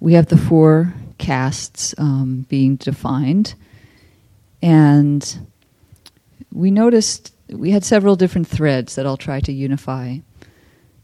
we 0.00 0.14
have 0.14 0.26
the 0.26 0.36
four 0.36 0.94
castes 1.18 1.94
um, 1.98 2.46
being 2.48 2.76
defined, 2.76 3.54
and 4.60 5.46
we 6.52 6.70
noticed 6.70 7.34
we 7.48 7.70
had 7.70 7.84
several 7.84 8.16
different 8.16 8.48
threads 8.48 8.94
that 8.94 9.06
I'll 9.06 9.16
try 9.16 9.40
to 9.40 9.52
unify. 9.52 10.18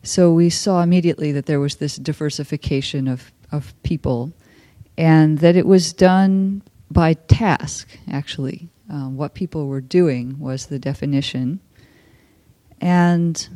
So 0.02 0.32
we 0.32 0.48
saw 0.48 0.82
immediately 0.82 1.32
that 1.32 1.46
there 1.46 1.60
was 1.60 1.76
this 1.76 1.96
diversification 1.96 3.08
of, 3.08 3.30
of 3.52 3.74
people, 3.82 4.32
and 4.96 5.38
that 5.38 5.56
it 5.56 5.66
was 5.66 5.92
done 5.92 6.62
by 6.90 7.14
task, 7.14 7.88
actually. 8.10 8.68
Um, 8.90 9.16
what 9.16 9.34
people 9.34 9.66
were 9.66 9.82
doing 9.82 10.38
was 10.38 10.66
the 10.66 10.78
definition. 10.78 11.60
And 12.80 13.48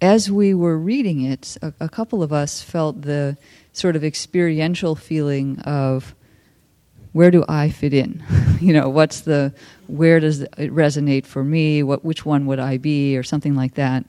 as 0.00 0.30
we 0.30 0.54
were 0.54 0.78
reading 0.78 1.22
it, 1.22 1.56
a, 1.62 1.72
a, 1.80 1.88
couple 1.88 2.22
of 2.22 2.32
us 2.32 2.62
felt 2.62 3.02
the 3.02 3.36
sort 3.72 3.96
of 3.96 4.04
experiential 4.04 4.94
feeling 4.94 5.58
of 5.60 6.14
where 7.12 7.30
do 7.30 7.44
I 7.48 7.70
fit 7.70 7.92
in? 7.94 8.22
you 8.60 8.72
know, 8.72 8.88
what's 8.88 9.22
the 9.22 9.54
where 9.86 10.20
does 10.20 10.42
it 10.42 10.50
resonate 10.58 11.26
for 11.26 11.44
me? 11.44 11.82
What 11.82 12.04
which 12.04 12.24
one 12.24 12.46
would 12.46 12.60
I 12.60 12.76
be, 12.78 13.16
or 13.16 13.22
something 13.22 13.54
like 13.54 13.74
that. 13.74 14.04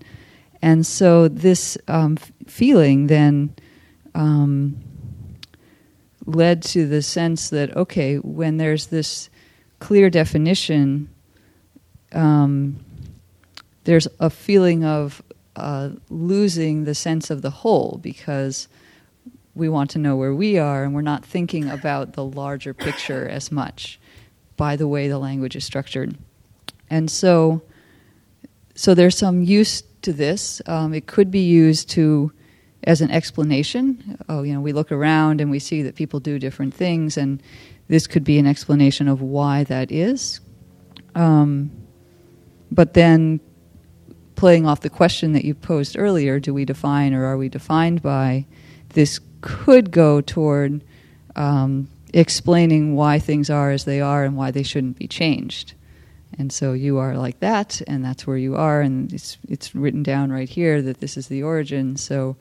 And 0.61 0.85
so 0.85 1.27
this 1.27 1.77
um, 1.87 2.17
feeling 2.47 3.07
then 3.07 3.55
um, 4.13 4.77
led 6.25 6.61
to 6.61 6.87
the 6.87 7.01
sense 7.01 7.49
that 7.49 7.75
okay, 7.75 8.17
when 8.17 8.57
there's 8.57 8.87
this 8.87 9.29
clear 9.79 10.09
definition, 10.09 11.09
um, 12.13 12.83
there's 13.83 14.07
a 14.19 14.29
feeling 14.29 14.83
of 14.83 15.21
uh, 15.55 15.89
losing 16.09 16.83
the 16.85 16.95
sense 16.95 17.29
of 17.29 17.41
the 17.41 17.49
whole 17.49 17.99
because 18.01 18.67
we 19.53 19.67
want 19.67 19.89
to 19.91 19.99
know 19.99 20.15
where 20.15 20.33
we 20.33 20.57
are 20.57 20.83
and 20.83 20.93
we're 20.93 21.01
not 21.01 21.25
thinking 21.25 21.69
about 21.69 22.13
the 22.13 22.23
larger 22.23 22.73
picture 22.73 23.27
as 23.27 23.51
much 23.51 23.99
by 24.55 24.75
the 24.75 24.87
way 24.87 25.07
the 25.07 25.19
language 25.19 25.55
is 25.55 25.65
structured. 25.65 26.15
And 26.89 27.09
so, 27.09 27.61
so 28.75 28.93
there's 28.93 29.17
some 29.17 29.43
use 29.43 29.83
to 30.03 30.13
this. 30.13 30.61
Um, 30.67 30.93
it 30.93 31.07
could 31.07 31.31
be 31.31 31.39
used 31.39 31.89
to 31.91 32.31
as 32.83 33.01
an 33.01 33.11
explanation. 33.11 34.17
Oh, 34.27 34.43
you 34.43 34.53
know, 34.53 34.61
we 34.61 34.73
look 34.73 34.91
around 34.91 35.41
and 35.41 35.51
we 35.51 35.59
see 35.59 35.83
that 35.83 35.95
people 35.95 36.19
do 36.19 36.39
different 36.39 36.73
things, 36.73 37.17
and 37.17 37.41
this 37.87 38.07
could 38.07 38.23
be 38.23 38.39
an 38.39 38.47
explanation 38.47 39.07
of 39.07 39.21
why 39.21 39.63
that 39.65 39.91
is. 39.91 40.39
Um, 41.15 41.71
but 42.71 42.93
then, 42.93 43.39
playing 44.35 44.65
off 44.65 44.81
the 44.81 44.89
question 44.89 45.33
that 45.33 45.45
you 45.45 45.53
posed 45.53 45.97
earlier, 45.97 46.39
do 46.39 46.53
we 46.53 46.65
define 46.65 47.13
or 47.13 47.25
are 47.25 47.37
we 47.37 47.49
defined 47.49 48.01
by? 48.01 48.45
This 48.89 49.19
could 49.41 49.91
go 49.91 50.21
toward 50.21 50.83
um, 51.35 51.89
explaining 52.13 52.95
why 52.95 53.19
things 53.19 53.49
are 53.49 53.71
as 53.71 53.85
they 53.85 54.01
are 54.01 54.23
and 54.23 54.35
why 54.35 54.51
they 54.51 54.63
shouldn't 54.63 54.97
be 54.97 55.07
changed. 55.07 55.73
And 56.37 56.51
so 56.51 56.73
you 56.73 56.97
are 56.97 57.17
like 57.17 57.39
that, 57.41 57.81
and 57.87 58.03
that's 58.03 58.25
where 58.25 58.37
you 58.37 58.55
are, 58.55 58.81
and 58.81 59.11
it's 59.11 59.37
it's 59.49 59.75
written 59.75 60.01
down 60.01 60.31
right 60.31 60.47
here 60.47 60.81
that 60.81 61.01
this 61.01 61.17
is 61.17 61.27
the 61.27 61.43
origin. 61.43 61.97
So 61.97 62.37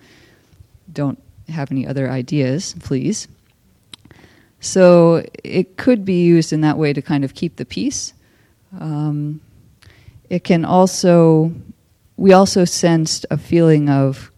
don't 0.92 1.23
have 1.49 1.70
any 1.70 1.87
other 1.87 2.11
ideas, 2.11 2.75
please. 2.80 3.28
So 4.61 5.25
it 5.42 5.76
could 5.76 6.04
be 6.04 6.23
used 6.23 6.52
in 6.52 6.61
that 6.61 6.76
way 6.76 6.92
to 6.92 7.02
kind 7.02 7.25
of 7.25 7.35
keep 7.35 7.56
the 7.56 7.64
peace. 7.64 8.12
Um, 8.78 9.40
it 10.28 10.44
can 10.44 10.64
also, 10.64 11.52
we 12.16 12.32
also 12.32 12.64
sensed 12.64 13.26
a 13.30 13.38
feeling 13.38 13.88
of 13.88 14.30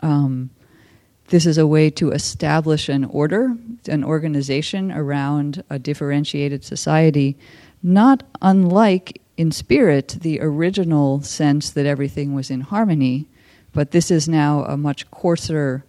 um, 0.00 0.50
this 1.28 1.46
is 1.46 1.58
a 1.58 1.66
way 1.66 1.90
to 1.90 2.10
establish 2.10 2.88
an 2.88 3.04
order, 3.04 3.56
an 3.86 4.02
organization 4.02 4.90
around 4.90 5.62
a 5.70 5.78
differentiated 5.78 6.64
society, 6.64 7.38
not 7.82 8.24
unlike 8.42 9.22
in 9.36 9.52
spirit 9.52 10.18
the 10.22 10.40
original 10.40 11.22
sense 11.22 11.70
that 11.70 11.86
everything 11.86 12.34
was 12.34 12.50
in 12.50 12.62
harmony, 12.62 13.26
but 13.72 13.90
this 13.90 14.10
is 14.10 14.28
now 14.28 14.64
a 14.64 14.76
much 14.76 15.10
coarser 15.10 15.84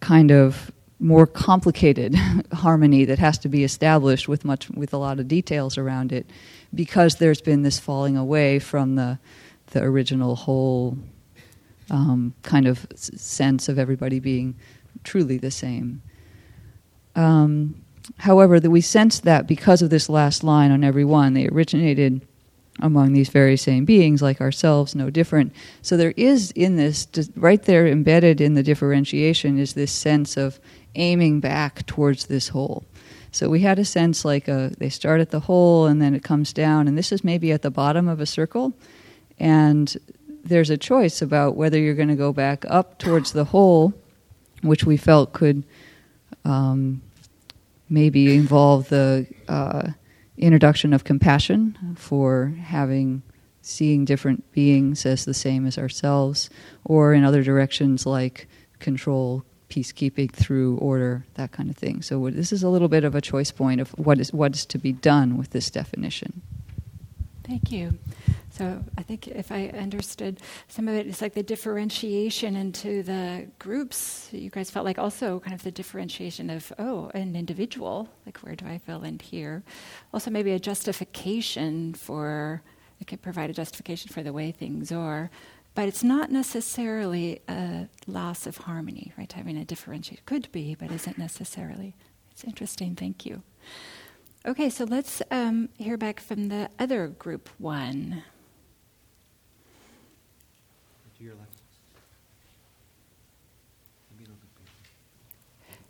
kind 0.00 0.30
of 0.30 0.70
more 0.98 1.26
complicated 1.26 2.14
harmony 2.52 3.04
that 3.04 3.18
has 3.18 3.36
to 3.38 3.48
be 3.48 3.64
established 3.64 4.28
with 4.28 4.44
much 4.44 4.70
with 4.70 4.92
a 4.92 4.96
lot 4.96 5.18
of 5.18 5.26
details 5.26 5.76
around 5.76 6.12
it 6.12 6.26
because 6.74 7.16
there's 7.16 7.40
been 7.40 7.62
this 7.62 7.78
falling 7.78 8.16
away 8.16 8.58
from 8.58 8.94
the 8.94 9.18
the 9.72 9.82
original 9.82 10.36
whole 10.36 10.96
um, 11.90 12.34
kind 12.42 12.66
of 12.66 12.86
sense 12.94 13.68
of 13.68 13.78
everybody 13.78 14.20
being 14.20 14.54
truly 15.04 15.38
the 15.38 15.50
same. 15.50 16.02
Um, 17.14 17.82
however, 18.18 18.60
that 18.60 18.70
we 18.70 18.80
sense 18.80 19.20
that 19.20 19.46
because 19.46 19.82
of 19.82 19.90
this 19.90 20.08
last 20.08 20.42
line 20.42 20.70
on 20.70 20.84
every 20.84 21.04
one, 21.04 21.34
they 21.34 21.48
originated 21.48 22.26
among 22.80 23.12
these 23.12 23.28
very 23.28 23.56
same 23.56 23.84
beings, 23.84 24.22
like 24.22 24.40
ourselves, 24.40 24.94
no 24.94 25.10
different. 25.10 25.52
So 25.82 25.96
there 25.96 26.14
is 26.16 26.50
in 26.52 26.76
this, 26.76 27.06
right 27.36 27.62
there 27.62 27.86
embedded 27.86 28.40
in 28.40 28.54
the 28.54 28.62
differentiation, 28.62 29.58
is 29.58 29.74
this 29.74 29.92
sense 29.92 30.36
of 30.36 30.58
aiming 30.94 31.40
back 31.40 31.86
towards 31.86 32.26
this 32.26 32.48
whole. 32.48 32.84
So 33.30 33.48
we 33.48 33.60
had 33.60 33.78
a 33.78 33.84
sense 33.84 34.24
like 34.24 34.48
a, 34.48 34.72
they 34.78 34.88
start 34.88 35.20
at 35.20 35.30
the 35.30 35.40
whole 35.40 35.86
and 35.86 36.00
then 36.00 36.14
it 36.14 36.22
comes 36.22 36.52
down, 36.52 36.88
and 36.88 36.96
this 36.96 37.12
is 37.12 37.24
maybe 37.24 37.52
at 37.52 37.62
the 37.62 37.70
bottom 37.70 38.08
of 38.08 38.20
a 38.20 38.26
circle, 38.26 38.72
and 39.38 39.96
there's 40.44 40.70
a 40.70 40.76
choice 40.76 41.22
about 41.22 41.56
whether 41.56 41.78
you're 41.78 41.94
going 41.94 42.08
to 42.08 42.14
go 42.16 42.32
back 42.32 42.64
up 42.68 42.98
towards 42.98 43.32
the 43.32 43.44
whole, 43.44 43.94
which 44.62 44.84
we 44.84 44.96
felt 44.96 45.32
could 45.32 45.62
um, 46.44 47.00
maybe 47.88 48.34
involve 48.34 48.88
the 48.88 49.26
uh, 49.48 49.90
introduction 50.36 50.92
of 50.92 51.04
compassion 51.04 51.96
for 51.96 52.54
having 52.60 53.22
seeing 53.60 54.04
different 54.04 54.50
beings 54.52 55.06
as 55.06 55.24
the 55.24 55.34
same 55.34 55.66
as 55.66 55.78
ourselves, 55.78 56.50
or 56.84 57.14
in 57.14 57.24
other 57.24 57.42
directions 57.42 58.04
like 58.04 58.48
control, 58.80 59.44
peacekeeping 59.70 60.30
through 60.32 60.76
order, 60.78 61.24
that 61.34 61.52
kind 61.52 61.70
of 61.70 61.76
thing. 61.76 62.02
So 62.02 62.28
this 62.30 62.52
is 62.52 62.62
a 62.62 62.68
little 62.68 62.88
bit 62.88 63.04
of 63.04 63.14
a 63.14 63.20
choice 63.20 63.52
point 63.52 63.80
of 63.80 63.90
what 63.90 64.18
is 64.18 64.32
what 64.32 64.54
is 64.54 64.66
to 64.66 64.78
be 64.78 64.92
done 64.92 65.38
with 65.38 65.50
this 65.50 65.70
definition. 65.70 66.42
Thank 67.44 67.70
you. 67.70 67.98
So 68.52 68.84
I 68.98 69.02
think 69.02 69.28
if 69.28 69.50
I 69.50 69.68
understood 69.68 70.40
some 70.68 70.86
of 70.86 70.94
it, 70.94 71.06
it's 71.06 71.22
like 71.22 71.32
the 71.32 71.42
differentiation 71.42 72.54
into 72.54 73.02
the 73.02 73.48
groups. 73.58 74.28
You 74.30 74.50
guys 74.50 74.70
felt 74.70 74.84
like 74.84 74.98
also 74.98 75.40
kind 75.40 75.54
of 75.54 75.62
the 75.62 75.70
differentiation 75.70 76.50
of 76.50 76.70
oh, 76.78 77.10
an 77.14 77.34
individual, 77.34 78.10
like 78.26 78.38
where 78.38 78.54
do 78.54 78.66
I 78.66 78.76
fill 78.76 79.04
in 79.04 79.18
here? 79.20 79.62
Also 80.12 80.30
maybe 80.30 80.52
a 80.52 80.58
justification 80.58 81.94
for 81.94 82.62
it 83.00 83.06
could 83.06 83.22
provide 83.22 83.48
a 83.48 83.54
justification 83.54 84.12
for 84.12 84.22
the 84.22 84.34
way 84.34 84.52
things 84.52 84.92
are. 84.92 85.30
But 85.74 85.88
it's 85.88 86.04
not 86.04 86.30
necessarily 86.30 87.40
a 87.48 87.88
loss 88.06 88.46
of 88.46 88.58
harmony, 88.58 89.14
right? 89.16 89.32
Having 89.32 89.56
a 89.56 89.64
differentiation 89.64 90.22
could 90.26 90.52
be, 90.52 90.74
but 90.74 90.92
isn't 90.92 91.16
necessarily. 91.16 91.96
It's 92.30 92.44
interesting. 92.44 92.96
Thank 92.96 93.24
you. 93.24 93.42
Okay, 94.44 94.68
so 94.68 94.84
let's 94.84 95.22
um, 95.30 95.70
hear 95.78 95.96
back 95.96 96.20
from 96.20 96.48
the 96.48 96.68
other 96.78 97.08
group 97.08 97.48
one. 97.58 98.22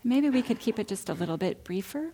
Maybe 0.05 0.31
we 0.31 0.43
could 0.43 0.59
keep 0.59 0.79
it 0.79 0.89
just 0.89 1.09
a 1.09 1.15
little 1.15 1.37
bit 1.37 1.63
briefer. 1.63 2.11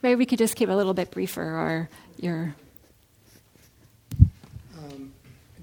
Maybe 0.00 0.14
we 0.14 0.26
could 0.26 0.38
just 0.38 0.54
keep 0.54 0.68
a 0.68 0.72
little 0.72 0.94
bit 0.94 1.10
briefer, 1.10 1.42
or 1.42 1.88
your 2.20 2.54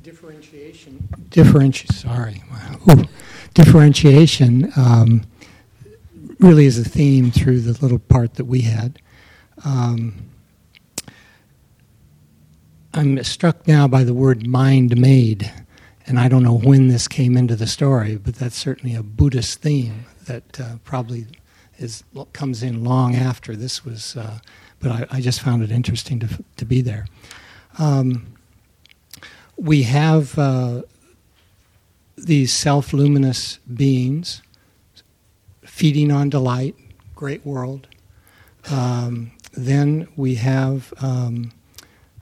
differentiation. 0.03 1.07
Differenti- 1.29 1.91
sorry, 1.91 2.43
Ooh. 2.89 3.05
differentiation 3.53 4.71
um, 4.75 5.23
really 6.39 6.65
is 6.65 6.77
a 6.77 6.83
theme 6.83 7.31
through 7.31 7.61
the 7.61 7.81
little 7.81 7.97
part 7.97 8.35
that 8.35 8.45
we 8.45 8.61
had. 8.61 8.99
Um, 9.63 10.13
I'm 12.95 13.21
struck 13.25 13.67
now 13.67 13.89
by 13.89 14.05
the 14.05 14.13
word 14.13 14.47
mind 14.47 14.97
made, 14.97 15.51
and 16.08 16.17
I 16.17 16.29
don't 16.29 16.43
know 16.43 16.58
when 16.58 16.88
this 16.88 17.10
came 17.10 17.36
into 17.36 17.58
the 17.58 17.67
story, 17.67 18.15
but 18.15 18.36
that's 18.36 18.55
certainly 18.55 18.95
a 18.95 19.03
Buddhist 19.03 19.60
theme 19.60 20.05
that 20.27 20.62
uh, 20.62 20.77
probably 20.86 21.27
is 21.77 22.05
comes 22.31 22.63
in 22.63 22.86
long 22.86 23.13
after 23.13 23.53
this 23.53 23.84
was. 23.84 24.15
Uh, 24.15 24.39
but 24.79 24.91
I, 24.91 25.17
I, 25.17 25.19
just 25.19 25.41
found 25.41 25.62
it 25.62 25.71
interesting 25.71 26.19
to 26.21 26.29
to 26.55 26.65
be 26.65 26.79
there. 26.79 27.05
Um, 27.77 28.27
we 29.58 29.84
have 29.84 30.39
uh, 30.39 30.84
these 32.17 32.53
self 32.53 32.93
luminous 32.93 33.58
beings 33.58 34.41
feeding 35.63 36.12
on 36.12 36.29
delight, 36.29 36.75
great 37.13 37.45
world. 37.45 37.88
Um, 38.71 39.34
then 39.51 40.08
we 40.15 40.36
have, 40.36 40.93
um, 41.01 41.51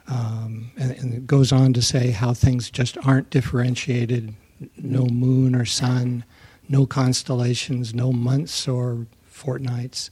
um, 0.08 0.70
and, 0.76 0.90
and, 0.92 1.14
it 1.14 1.26
goes 1.26 1.50
on 1.50 1.72
to 1.72 1.80
say 1.80 2.10
how 2.10 2.34
things 2.34 2.70
just 2.70 2.98
aren't 3.06 3.30
differentiated 3.30 4.34
no 4.76 5.06
moon 5.06 5.54
or 5.54 5.64
sun, 5.64 6.24
no 6.68 6.86
constellations, 6.86 7.94
no 7.94 8.12
months 8.12 8.68
or 8.68 9.06
fortnights. 9.24 10.10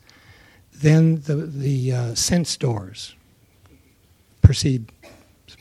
Then 0.72 1.20
the, 1.22 1.36
the 1.36 1.92
uh, 1.92 2.14
sense 2.14 2.56
doors 2.56 3.14
perceive 4.40 4.86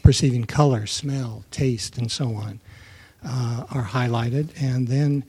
perceiving 0.04 0.46
color, 0.46 0.86
smell, 0.86 1.44
taste, 1.52 1.98
and 1.98 2.12
so 2.12 2.34
on 2.36 2.60
uh, 3.24 3.65
are 3.70 3.86
highlighted. 3.86 4.50
And 4.60 4.88
then 4.88 5.24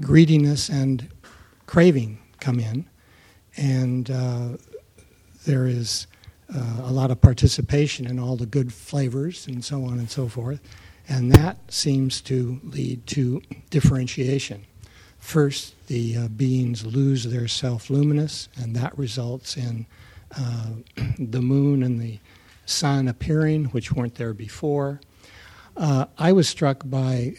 greediness 0.00 0.68
and 0.68 1.08
craving 1.66 2.18
come 2.40 2.60
in. 2.60 2.86
And 3.56 4.10
uh, 4.10 4.48
there 5.44 5.66
is 5.66 6.06
uh, 6.54 6.82
a 6.82 6.92
lot 6.92 7.10
of 7.10 7.20
participation 7.20 8.06
in 8.06 8.18
all 8.18 8.36
the 8.36 8.46
good 8.46 8.72
flavors 8.72 9.46
and 9.46 9.64
so 9.64 9.84
on 9.84 9.98
and 9.98 10.10
so 10.10 10.28
forth. 10.28 10.60
And 11.08 11.32
that 11.32 11.72
seems 11.72 12.20
to 12.22 12.60
lead 12.62 13.06
to 13.08 13.42
differentiation. 13.70 14.66
First, 15.18 15.74
the 15.88 16.16
uh, 16.16 16.28
beings 16.28 16.86
lose 16.86 17.24
their 17.24 17.48
self 17.48 17.90
luminous, 17.90 18.48
and 18.56 18.76
that 18.76 18.96
results 18.96 19.56
in 19.56 19.86
uh, 20.36 20.70
the 21.18 21.42
moon 21.42 21.82
and 21.82 22.00
the 22.00 22.18
sun 22.66 23.08
appearing, 23.08 23.66
which 23.66 23.92
weren't 23.92 24.16
there 24.16 24.34
before. 24.34 25.00
Uh, 25.76 26.06
I 26.18 26.32
was 26.32 26.48
struck 26.48 26.82
by 26.84 27.34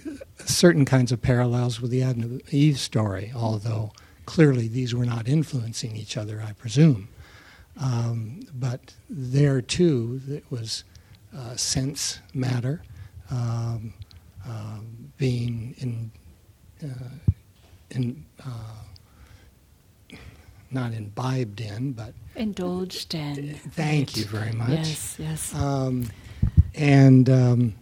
certain 0.45 0.85
kinds 0.85 1.11
of 1.11 1.21
parallels 1.21 1.81
with 1.81 1.91
the 1.91 2.01
Adam 2.01 2.23
and 2.23 2.53
Eve 2.53 2.79
story, 2.79 3.31
although 3.35 3.91
clearly 4.25 4.67
these 4.67 4.95
were 4.95 5.05
not 5.05 5.27
influencing 5.27 5.95
each 5.95 6.15
other, 6.15 6.41
I 6.45 6.53
presume. 6.53 7.09
Um, 7.79 8.41
but 8.53 8.93
there 9.09 9.61
too, 9.61 10.21
it 10.27 10.43
was 10.49 10.83
uh, 11.35 11.55
sense 11.55 12.19
matter 12.33 12.83
um, 13.31 13.93
uh, 14.47 14.79
being 15.17 15.75
in, 15.77 16.11
uh, 16.83 17.31
in 17.91 18.25
uh, 18.45 20.17
not 20.71 20.93
imbibed 20.93 21.61
in, 21.61 21.93
but 21.93 22.13
indulged 22.35 23.15
in. 23.15 23.55
Thank 23.55 24.09
right. 24.09 24.17
you 24.17 24.25
very 24.25 24.51
much. 24.51 24.69
Yes, 24.69 25.15
yes. 25.17 25.55
Um, 25.55 26.09
and 26.75 27.29
um, 27.29 27.75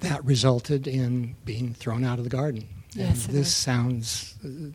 that 0.00 0.24
resulted 0.24 0.86
in 0.86 1.36
being 1.44 1.74
thrown 1.74 2.04
out 2.04 2.18
of 2.18 2.24
the 2.24 2.30
garden. 2.30 2.66
Yes, 2.94 3.26
and 3.26 3.34
this 3.34 3.54
sounds 3.54 4.34
uh, 4.44 4.70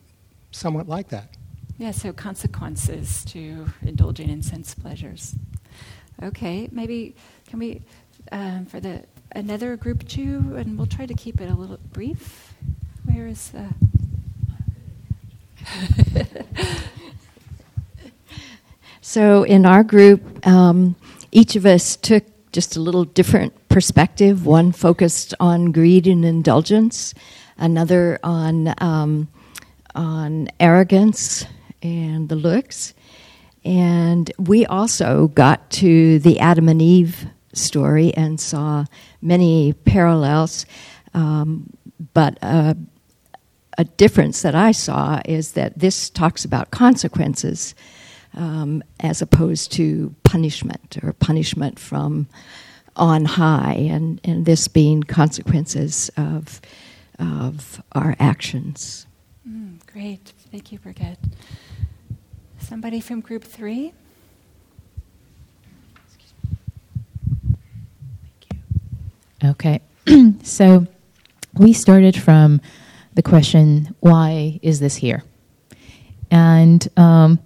somewhat 0.50 0.88
like 0.88 1.08
that. 1.08 1.30
Yeah, 1.78 1.92
so 1.92 2.12
consequences 2.12 3.24
to 3.26 3.66
indulging 3.82 4.28
in 4.30 4.42
sense 4.42 4.74
pleasures. 4.74 5.36
Okay, 6.22 6.68
maybe 6.72 7.14
can 7.48 7.60
we, 7.60 7.82
um, 8.32 8.66
for 8.66 8.80
the 8.80 9.04
another 9.32 9.76
group 9.76 10.06
two, 10.08 10.54
and 10.56 10.76
we'll 10.76 10.88
try 10.88 11.06
to 11.06 11.14
keep 11.14 11.40
it 11.40 11.48
a 11.48 11.54
little 11.54 11.78
brief. 11.92 12.54
Where 13.04 13.28
is 13.28 13.52
the. 13.52 13.68
So 19.00 19.42
in 19.44 19.64
our 19.64 19.84
group, 19.84 20.46
um, 20.46 20.94
each 21.32 21.56
of 21.56 21.64
us 21.64 21.96
took 21.96 22.24
just 22.52 22.76
a 22.76 22.80
little 22.80 23.04
different 23.04 23.54
perspective. 23.70 24.44
One 24.44 24.70
focused 24.70 25.34
on 25.40 25.72
greed 25.72 26.06
and 26.06 26.26
indulgence, 26.26 27.14
another 27.56 28.18
on 28.22 28.74
um, 28.78 29.28
on 29.94 30.48
arrogance 30.60 31.46
and 31.82 32.28
the 32.28 32.36
looks, 32.36 32.94
and 33.64 34.30
we 34.38 34.66
also 34.66 35.28
got 35.28 35.70
to 35.70 36.18
the 36.20 36.38
Adam 36.40 36.68
and 36.68 36.80
Eve 36.80 37.26
story 37.52 38.14
and 38.14 38.40
saw 38.40 38.84
many 39.20 39.72
parallels. 39.72 40.66
Um, 41.14 41.70
but 42.14 42.38
uh, 42.42 42.74
a 43.76 43.84
difference 43.84 44.42
that 44.42 44.54
I 44.54 44.72
saw 44.72 45.20
is 45.24 45.52
that 45.52 45.78
this 45.78 46.10
talks 46.10 46.44
about 46.44 46.70
consequences 46.70 47.74
um, 48.34 48.82
as 49.00 49.22
opposed 49.22 49.72
to 49.72 50.14
punishment 50.24 50.98
or 51.02 51.12
punishment 51.12 51.78
from 51.78 52.28
on 52.96 53.24
high, 53.24 53.74
and, 53.74 54.20
and 54.24 54.44
this 54.44 54.66
being 54.66 55.02
consequences 55.04 56.10
of, 56.16 56.60
of 57.18 57.80
our 57.92 58.16
actions. 58.18 59.06
Mm, 59.48 59.78
great. 59.86 60.32
Thank 60.50 60.72
you, 60.72 60.80
Brigitte. 60.80 61.18
Somebody 62.68 63.00
from 63.00 63.22
group 63.22 63.44
three? 63.44 63.94
Okay. 69.42 69.80
so 70.42 70.86
we 71.54 71.72
started 71.72 72.14
from 72.14 72.60
the 73.14 73.22
question, 73.22 73.94
why 74.00 74.60
is 74.60 74.80
this 74.80 74.96
here? 74.96 75.24
And 76.30 76.86
um, 76.98 77.38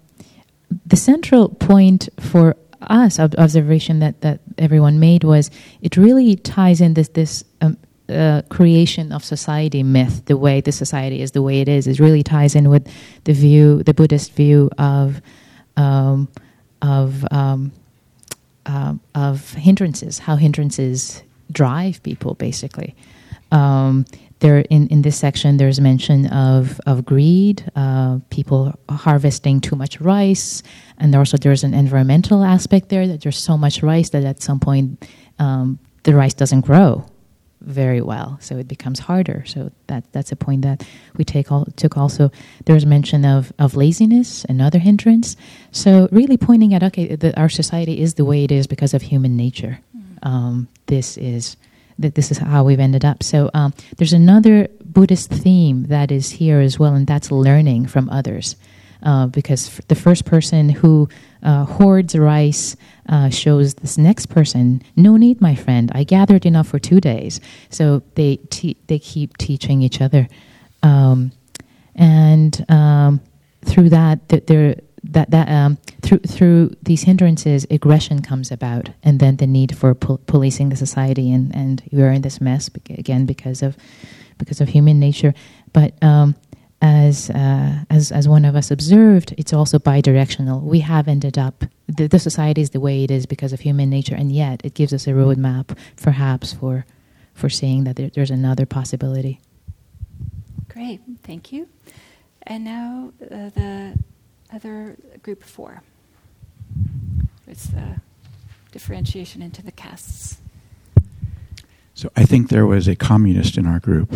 the 0.85 0.97
central 0.97 1.51
point 1.51 2.09
for 2.19 2.57
us, 2.81 3.21
observation 3.21 4.01
that, 4.01 4.23
that 4.23 4.41
everyone 4.59 4.99
made 4.99 5.23
was 5.23 5.53
it 5.83 5.97
really 5.97 6.35
ties 6.35 6.81
in 6.81 6.95
this, 6.95 7.07
this 7.11 7.45
um, 7.61 7.77
uh, 8.13 8.43
creation 8.49 9.13
of 9.13 9.25
society 9.25 9.83
myth, 9.83 10.25
the 10.27 10.37
way 10.37 10.61
the 10.61 10.73
society 10.73 11.23
is 11.23 11.33
the 11.33 11.43
way 11.43 11.61
it 11.61 11.69
is, 11.69 11.87
it 11.87 11.99
really 11.99 12.23
ties 12.23 12.55
in 12.55 12.69
with 12.69 12.89
the 13.25 13.33
view, 13.33 13.83
the 13.83 13.95
Buddhist 13.95 14.33
view 14.33 14.71
of 14.79 15.21
um, 15.77 16.29
of 16.81 17.25
um, 17.31 17.73
uh, 18.67 18.95
of 19.15 19.55
hindrances, 19.55 20.19
how 20.19 20.37
hindrances 20.37 21.23
drive 21.51 22.03
people, 22.03 22.35
basically. 22.35 22.95
Um, 23.51 24.07
there 24.43 24.59
in, 24.71 24.89
in 24.89 25.03
this 25.03 25.17
section 25.17 25.57
there's 25.57 25.81
mention 25.81 26.27
of, 26.27 26.81
of 26.85 27.05
greed 27.05 27.65
uh, 27.77 28.19
people 28.29 28.75
harvesting 28.91 29.61
too 29.61 29.77
much 29.77 30.01
rice 30.01 30.63
and 30.99 31.15
also 31.15 31.37
there's 31.39 31.65
an 31.65 31.73
environmental 31.73 32.43
aspect 32.43 32.89
there 32.89 33.07
that 33.07 33.23
there's 33.23 33.39
so 33.39 33.57
much 33.57 33.83
rice 33.83 34.11
that 34.11 34.25
at 34.25 34.43
some 34.43 34.59
point 34.59 35.09
um, 35.39 35.79
the 36.03 36.15
rice 36.15 36.35
doesn't 36.35 36.63
grow 36.63 37.07
very 37.63 38.01
well 38.01 38.39
so 38.41 38.57
it 38.57 38.69
becomes 38.69 38.99
harder 38.99 39.45
so 39.47 39.71
that 39.87 40.05
that's 40.13 40.33
a 40.33 40.37
point 40.37 40.63
that 40.63 40.87
we 41.17 41.25
take 41.25 41.51
all, 41.51 41.65
took 41.77 41.97
also 41.97 42.31
there's 42.67 42.85
mention 42.87 43.25
of, 43.25 43.53
of 43.59 43.77
laziness 43.77 44.45
another 44.49 44.79
hindrance 44.79 45.37
so 45.71 46.09
really 46.13 46.37
pointing 46.37 46.75
at 46.75 46.83
okay 46.83 47.15
that 47.15 47.37
our 47.39 47.49
society 47.49 48.01
is 48.01 48.15
the 48.15 48.25
way 48.25 48.45
it 48.45 48.53
is 48.53 48.67
because 48.67 48.95
of 48.95 49.03
human 49.03 49.37
nature 49.37 49.79
mm. 49.97 50.27
um, 50.27 50.69
this 50.87 51.17
is 51.17 51.57
that 51.99 52.15
this 52.15 52.31
is 52.31 52.39
how 52.39 52.65
we've 52.65 52.81
ended 52.81 53.05
up. 53.05 53.23
So 53.23 53.51
um, 53.55 53.73
there's 53.97 54.13
another 54.13 54.69
Buddhist 54.85 55.31
theme 55.31 55.85
that 55.85 56.11
is 56.11 56.31
here 56.31 56.61
as 56.61 56.79
well, 56.79 56.95
and 56.95 57.07
that's 57.07 57.31
learning 57.31 57.87
from 57.87 58.09
others. 58.11 58.57
Uh, 59.03 59.27
because 59.27 59.69
f- 59.69 59.87
the 59.89 59.97
first 59.97 60.25
person 60.25 60.69
who 60.69 61.09
uh, 61.43 61.65
hoards 61.65 62.17
rice 62.17 62.77
uh, 63.09 63.29
shows 63.31 63.75
this 63.75 63.99
next 63.99 64.27
person, 64.27 64.83
"No 64.97 65.17
need, 65.17 65.41
my 65.41 65.55
friend. 65.55 65.91
I 65.95 66.05
gathered 66.05 66.47
enough 66.47 66.69
for 66.69 66.79
two 66.79 67.01
days." 67.01 67.41
So 67.71 68.03
they 68.15 68.37
te- 68.51 68.77
they 68.87 68.99
keep 68.99 69.37
teaching 69.37 69.83
each 69.83 70.01
other, 70.01 70.29
um, 70.83 71.33
and 71.95 72.65
um, 72.71 73.21
through 73.65 73.91
that, 73.91 74.29
th- 74.29 74.47
there 74.47 74.77
that 75.05 75.31
that 75.31 75.49
um, 75.49 75.79
through 76.03 76.21
through 76.21 76.77
these 76.83 77.03
hindrances, 77.03 77.67
aggression 77.71 78.23
comes 78.23 78.51
about, 78.51 78.91
and 79.03 79.19
then 79.21 79.37
the 79.37 79.47
need 79.47 79.77
for 79.77 79.95
pol- 79.95 80.21
policing 80.27 80.69
the 80.69 80.77
society, 80.77 81.33
and 81.33 81.55
and 81.55 81.83
we 81.93 82.03
are 82.03 82.13
in 82.13 82.23
this 82.23 82.41
mess 82.41 82.71
again 82.91 83.27
because 83.27 83.63
of 83.63 83.77
because 84.39 84.61
of 84.61 84.69
human 84.69 85.01
nature. 85.01 85.35
But 85.73 86.01
um, 86.03 86.37
as 86.83 87.31
uh, 87.31 87.85
as 87.89 88.11
as 88.11 88.29
one 88.29 88.45
of 88.45 88.57
us 88.57 88.71
observed, 88.71 89.33
it's 89.39 89.53
also 89.53 89.79
bidirectional. 89.79 90.61
We 90.61 90.81
have 90.81 91.07
ended 91.07 91.39
up 91.39 91.65
the, 91.87 92.09
the 92.09 92.19
society 92.19 92.61
is 92.61 92.71
the 92.71 92.81
way 92.81 93.05
it 93.05 93.11
is 93.11 93.25
because 93.25 93.53
of 93.53 93.61
human 93.61 93.89
nature, 93.89 94.17
and 94.17 94.33
yet 94.33 94.61
it 94.65 94.75
gives 94.75 94.93
us 94.93 95.07
a 95.07 95.11
roadmap, 95.11 95.79
perhaps 95.97 96.53
for 96.53 96.85
for 97.35 97.49
seeing 97.49 97.85
that 97.85 97.97
there, 97.97 98.11
there's 98.11 98.33
another 98.33 98.67
possibility. 98.67 99.41
Great, 100.69 101.01
thank 101.23 101.53
you. 101.53 101.69
And 102.43 102.65
now 102.65 103.13
uh, 103.23 103.51
the 103.51 103.95
other 104.53 104.97
group 105.23 105.45
four. 105.45 105.83
It's 107.47 107.67
the 107.67 108.01
differentiation 108.73 109.41
into 109.41 109.63
the 109.63 109.73
castes. 109.73 110.39
So 111.95 112.11
I 112.17 112.25
think 112.25 112.49
there 112.49 112.67
was 112.67 112.89
a 112.89 112.97
communist 112.97 113.57
in 113.57 113.67
our 113.67 113.79
group. 113.79 114.11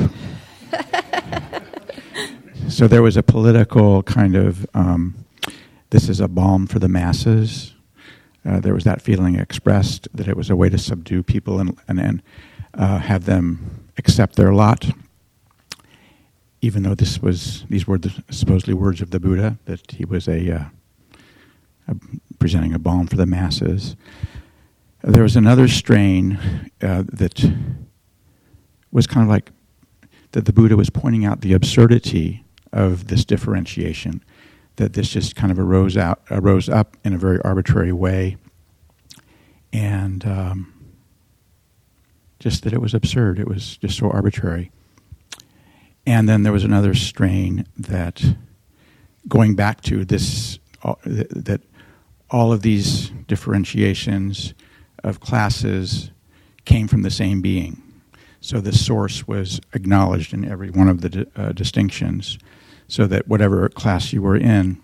So 2.68 2.87
there 2.88 3.02
was 3.02 3.16
a 3.16 3.22
political 3.22 4.02
kind 4.02 4.37
of 4.37 4.66
um, 4.74 5.14
this 5.90 6.09
is 6.09 6.20
a 6.20 6.29
balm 6.29 6.66
for 6.66 6.79
the 6.79 6.88
masses. 6.88 7.74
Uh, 8.44 8.61
there 8.61 8.74
was 8.74 8.85
that 8.85 9.02
feeling 9.02 9.37
expressed 9.37 10.09
that 10.14 10.29
it 10.29 10.37
was 10.37 10.50
a 10.50 10.57
way 10.57 10.68
to 10.68 10.79
subdue 10.79 11.22
people 11.22 11.61
and 11.61 11.79
and, 11.88 12.00
and 12.00 12.22
uh, 12.74 12.98
have 12.98 13.24
them 13.24 13.85
accept 13.98 14.37
their 14.37 14.52
lot 14.52 14.90
even 16.66 16.83
though 16.83 16.94
this 16.94 17.20
was 17.20 17.64
these 17.68 17.87
were 17.87 17.98
the 17.98 18.12
supposedly 18.31 18.74
words 18.74 19.00
of 19.00 19.11
the 19.11 19.20
Buddha, 19.20 19.59
that 19.66 19.92
he 19.92 20.05
was 20.05 20.26
a, 20.26 20.50
uh, 20.50 20.64
a 21.87 21.96
presenting 22.38 22.74
a 22.74 22.79
balm 22.79 23.07
for 23.07 23.16
the 23.16 23.26
masses. 23.26 23.94
There 25.02 25.22
was 25.22 25.37
another 25.37 25.68
strain 25.68 26.38
uh, 26.83 27.05
that 27.12 27.44
was 28.90 29.07
kind 29.07 29.22
of 29.22 29.29
like 29.29 29.52
that 30.33 30.46
the 30.46 30.52
Buddha 30.52 30.76
was 30.76 30.90
pointing 30.90 31.24
out 31.24 31.42
the 31.42 31.52
absurdity 31.52 32.44
of 32.72 33.09
this 33.09 33.24
differentiation, 33.24 34.22
that 34.76 34.92
this 34.92 35.09
just 35.09 35.37
kind 35.37 35.50
of 35.50 35.59
arose 35.59 35.96
out 35.96 36.20
arose 36.31 36.68
up 36.68 36.96
in 37.05 37.14
a 37.14 37.18
very 37.18 37.40
arbitrary 37.42 37.92
way, 37.92 38.37
and 39.72 40.24
um, 40.26 40.72
just 42.38 42.64
that 42.64 42.72
it 42.72 42.81
was 42.81 42.94
absurd. 42.94 43.38
It 43.38 43.48
was 43.48 43.76
just 43.79 43.98
so 43.98 44.11
arbitrary. 44.11 44.70
And 46.07 46.29
then 46.29 46.44
there 46.44 46.52
was 46.52 46.64
another 46.64 46.94
strain 46.94 47.66
that, 47.76 48.22
going 49.26 49.57
back 49.57 49.81
to 49.83 50.05
this, 50.05 50.61
uh, 50.85 50.94
that 51.05 51.62
all 52.31 52.52
of 52.52 52.62
these 52.62 53.11
differentiations 53.26 54.55
of 55.02 55.18
classes 55.18 56.11
came 56.64 56.87
from 56.87 57.02
the 57.02 57.11
same 57.11 57.40
being. 57.40 57.83
So 58.46 58.61
the 58.61 58.70
source 58.70 59.26
was 59.26 59.61
acknowledged 59.72 60.32
in 60.32 60.44
every 60.44 60.70
one 60.70 60.88
of 60.88 61.00
the 61.00 61.26
uh, 61.35 61.50
distinctions, 61.50 62.38
so 62.87 63.09
that 63.09 63.26
whatever 63.26 63.68
class 63.68 64.12
you 64.12 64.22
were 64.22 64.37
in, 64.37 64.80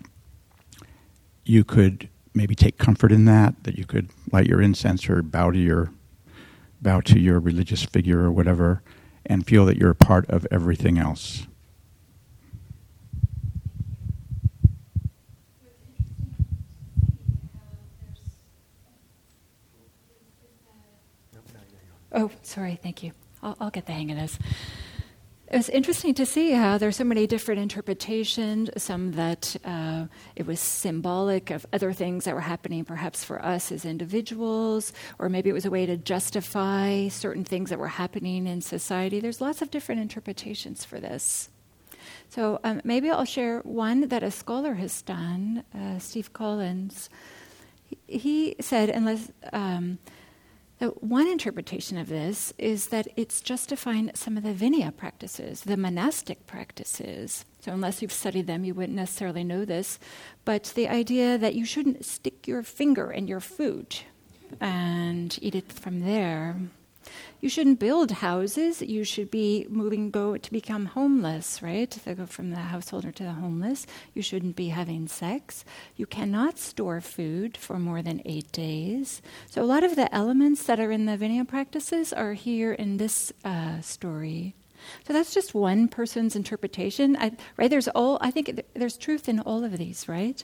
you 1.45 1.63
could 1.63 2.09
maybe 2.33 2.55
take 2.55 2.77
comfort 2.77 3.13
in 3.13 3.23
that, 3.23 3.63
that 3.63 3.77
you 3.77 3.85
could 3.85 4.09
light 4.33 4.47
your 4.47 4.61
incense 4.61 5.09
or 5.09 5.21
bow 5.21 5.49
to 5.51 5.57
your 5.57 5.93
bow 6.81 6.99
to 6.99 7.17
your 7.17 7.39
religious 7.39 7.85
figure 7.85 8.19
or 8.19 8.31
whatever, 8.33 8.83
and 9.25 9.47
feel 9.47 9.63
that 9.63 9.77
you're 9.77 9.91
a 9.91 9.95
part 9.95 10.29
of 10.29 10.45
everything 10.51 10.97
else. 10.97 11.47
Oh, 22.11 22.29
sorry, 22.41 22.77
thank 22.83 23.03
you. 23.03 23.13
I'll, 23.43 23.57
I'll 23.59 23.69
get 23.69 23.85
the 23.85 23.91
hang 23.91 24.11
of 24.11 24.17
this 24.17 24.39
it 25.53 25.57
was 25.57 25.69
interesting 25.69 26.15
to 26.15 26.25
see 26.25 26.53
how 26.53 26.79
there's 26.79 26.95
so 26.95 27.03
many 27.03 27.27
different 27.27 27.61
interpretations. 27.61 28.71
Some 28.81 29.11
that 29.11 29.55
uh, 29.63 30.05
it 30.35 30.47
was 30.47 30.59
symbolic 30.59 31.51
of 31.51 31.63
other 31.71 31.93
things 31.93 32.25
that 32.25 32.33
were 32.33 32.41
happening, 32.41 32.83
perhaps 32.83 33.23
for 33.23 33.39
us 33.39 33.71
as 33.71 33.85
individuals, 33.85 34.93
or 35.19 35.29
maybe 35.29 35.51
it 35.51 35.53
was 35.53 35.65
a 35.65 35.69
way 35.69 35.85
to 35.85 35.95
justify 35.95 37.07
certain 37.09 37.43
things 37.43 37.69
that 37.69 37.77
were 37.77 37.87
happening 37.87 38.47
in 38.47 38.61
society. 38.61 39.19
There's 39.19 39.41
lots 39.41 39.61
of 39.61 39.69
different 39.69 40.01
interpretations 40.01 40.83
for 40.85 40.99
this. 40.99 41.49
So 42.29 42.59
um, 42.63 42.81
maybe 42.83 43.11
I'll 43.11 43.23
share 43.23 43.59
one 43.59 44.07
that 44.07 44.23
a 44.23 44.31
scholar 44.31 44.73
has 44.73 45.03
done, 45.03 45.63
uh, 45.75 45.99
Steve 45.99 46.33
Collins. 46.33 47.11
He, 48.07 48.55
said, 48.59 48.89
unless. 48.89 49.31
Um, 49.51 49.99
one 50.87 51.27
interpretation 51.27 51.97
of 51.97 52.09
this 52.09 52.53
is 52.57 52.87
that 52.87 53.07
it's 53.15 53.41
justifying 53.41 54.11
some 54.13 54.37
of 54.37 54.43
the 54.43 54.53
Vinaya 54.53 54.95
practices, 54.95 55.61
the 55.61 55.77
monastic 55.77 56.47
practices. 56.47 57.45
So, 57.59 57.71
unless 57.71 58.01
you've 58.01 58.11
studied 58.11 58.47
them, 58.47 58.65
you 58.65 58.73
wouldn't 58.73 58.95
necessarily 58.95 59.43
know 59.43 59.65
this. 59.65 59.99
But 60.45 60.73
the 60.75 60.87
idea 60.87 61.37
that 61.37 61.55
you 61.55 61.65
shouldn't 61.65 62.05
stick 62.05 62.47
your 62.47 62.63
finger 62.63 63.11
in 63.11 63.27
your 63.27 63.39
food, 63.39 63.97
and 64.59 65.37
eat 65.41 65.55
it 65.55 65.71
from 65.71 66.01
there. 66.01 66.55
You 67.41 67.49
shouldn't 67.49 67.79
build 67.79 68.11
houses. 68.11 68.81
You 68.81 69.03
should 69.03 69.29
be 69.29 69.67
moving, 69.69 70.11
go 70.11 70.37
to 70.37 70.51
become 70.51 70.85
homeless, 70.85 71.61
right? 71.61 71.89
To 71.91 72.15
go 72.15 72.25
from 72.25 72.51
the 72.51 72.57
householder 72.57 73.11
to 73.11 73.23
the 73.23 73.33
homeless. 73.33 73.85
You 74.13 74.21
shouldn't 74.21 74.55
be 74.55 74.69
having 74.69 75.07
sex. 75.07 75.65
You 75.95 76.05
cannot 76.05 76.57
store 76.57 77.01
food 77.01 77.57
for 77.57 77.79
more 77.79 78.01
than 78.01 78.21
eight 78.25 78.51
days. 78.51 79.21
So 79.49 79.61
a 79.61 79.65
lot 79.65 79.83
of 79.83 79.95
the 79.95 80.13
elements 80.13 80.63
that 80.63 80.79
are 80.79 80.91
in 80.91 81.05
the 81.05 81.17
Vinaya 81.17 81.47
practices 81.47 82.13
are 82.13 82.33
here 82.33 82.73
in 82.73 82.97
this 82.97 83.33
uh, 83.43 83.81
story. 83.81 84.55
So 85.07 85.13
that's 85.13 85.33
just 85.33 85.53
one 85.53 85.87
person's 85.87 86.35
interpretation, 86.35 87.15
I, 87.17 87.31
right? 87.57 87.69
There's 87.69 87.87
all. 87.89 88.17
I 88.21 88.31
think 88.31 88.61
there's 88.73 88.97
truth 88.97 89.29
in 89.29 89.39
all 89.39 89.63
of 89.63 89.77
these, 89.77 90.07
right? 90.07 90.43